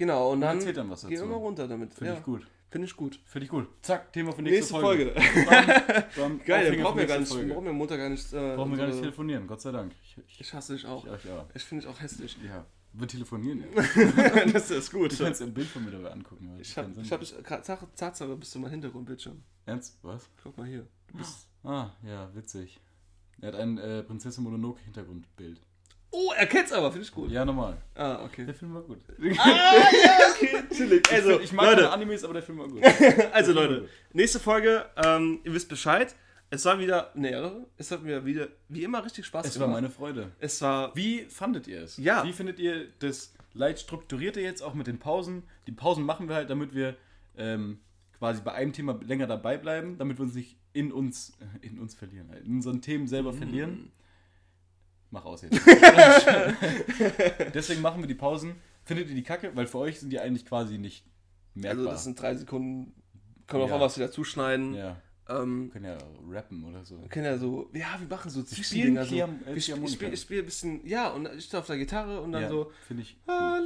[0.00, 1.26] Genau, und dann erzählt dann was dazu.
[1.26, 1.92] mal runter damit.
[1.92, 2.18] Finde ja.
[2.18, 2.46] ich gut.
[2.70, 3.20] Finde ich gut.
[3.26, 3.68] Finde ich gut.
[3.82, 5.12] Zack, Thema für nächste, Nächste Folge.
[5.14, 5.74] Bam,
[6.16, 7.52] bam, Geil, brauchen wir gar nächste nicht, Folge.
[7.52, 8.32] brauchen wir Montag gar nicht.
[8.32, 9.92] Äh, Brauchen wir gar nicht telefonieren, Gott sei Dank.
[10.02, 11.04] Ich, ich, Ich hasse dich auch.
[11.04, 11.46] ich, ja.
[11.52, 12.38] Ich finde dich auch hässlich.
[12.42, 12.64] ja.
[12.94, 14.46] Wir telefonieren ja.
[14.52, 15.12] das ist gut.
[15.12, 16.56] Du kannst ein Bild von mir dabei angucken.
[16.58, 17.34] Ich hab, keinen Sinn ich hab, ich,
[17.94, 19.42] Tatsache bist du mein Hintergrundbildschirm.
[19.66, 19.98] Ernst?
[20.00, 20.30] Was?
[20.42, 20.86] Guck mal hier.
[21.08, 21.46] Du bist.
[21.62, 22.80] Ah, ja, witzig.
[23.42, 25.60] Er hat ein äh, Prinzessin Mononoke Hintergrundbild.
[26.12, 27.30] Oh, er kennt's aber, finde ich gut.
[27.30, 27.76] Ja, normal.
[27.94, 28.44] Ah, okay.
[28.44, 28.98] Der Film war gut.
[29.38, 31.12] Ah, ja, okay, chillig.
[31.12, 32.82] Also, ich mag Leute, keine Animes, aber der Film war gut.
[33.32, 36.14] also war Leute, nächste Folge, ähm, ihr wisst Bescheid.
[36.52, 37.66] Es war wieder eine Ehre.
[37.76, 39.82] Es hat mir wieder, wie immer, richtig Spaß Es war gemacht.
[39.82, 40.32] meine Freude.
[40.40, 41.96] es war, Wie fandet ihr es?
[41.96, 42.24] Ja.
[42.24, 45.44] Wie findet ihr das leicht strukturierte jetzt auch mit den Pausen?
[45.68, 46.96] Die Pausen machen wir halt, damit wir
[47.38, 47.78] ähm,
[48.18, 51.78] quasi bei einem Thema länger dabei bleiben, damit wir uns nicht in uns, äh, in
[51.78, 53.92] uns verlieren, halt, in unseren Themen selber verlieren.
[55.12, 55.60] Mach aus jetzt.
[57.54, 58.54] Deswegen machen wir die Pausen.
[58.84, 59.50] Findet ihr die Kacke?
[59.54, 61.04] Weil für euch sind die eigentlich quasi nicht
[61.54, 61.80] merkbar.
[61.86, 62.94] also das sind drei Sekunden.
[63.46, 63.74] Können wir Ja.
[63.74, 64.74] auch mal was wieder zuschneiden.
[64.74, 64.96] ja,
[65.28, 65.98] Ähm, wir können ja
[66.28, 67.00] rappen oder so.
[67.00, 69.04] wir können ja so, ja, wir machen so spielen Zwischendinger.
[69.04, 69.14] So.
[69.16, 72.20] Äh, Ich, ich, spiele ich spiel ein bisschen, ja, und ich stehe auf der Gitarre
[72.20, 72.70] und dann Ja, so.
[72.86, 73.16] finde ich.
[73.26, 73.58] Ah,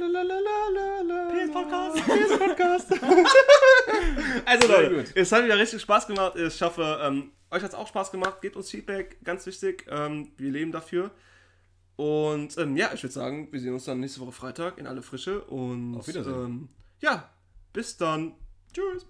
[1.31, 1.95] PS Podcast.
[2.05, 2.91] PS Podcast.
[4.45, 5.11] also Leute, gut.
[5.15, 6.35] es hat wieder richtig Spaß gemacht.
[6.37, 8.41] Ich hoffe, ähm, euch hat es auch Spaß gemacht.
[8.41, 9.85] Gebt uns Feedback, ganz wichtig.
[9.89, 11.11] Ähm, wir leben dafür.
[11.95, 15.01] Und ähm, ja, ich würde sagen, wir sehen uns dann nächste Woche Freitag in alle
[15.01, 15.41] Frische.
[15.45, 16.45] Und Auf Wiedersehen.
[16.45, 16.69] Ähm,
[16.99, 17.29] ja,
[17.71, 18.33] bis dann.
[18.73, 19.05] Tschüss.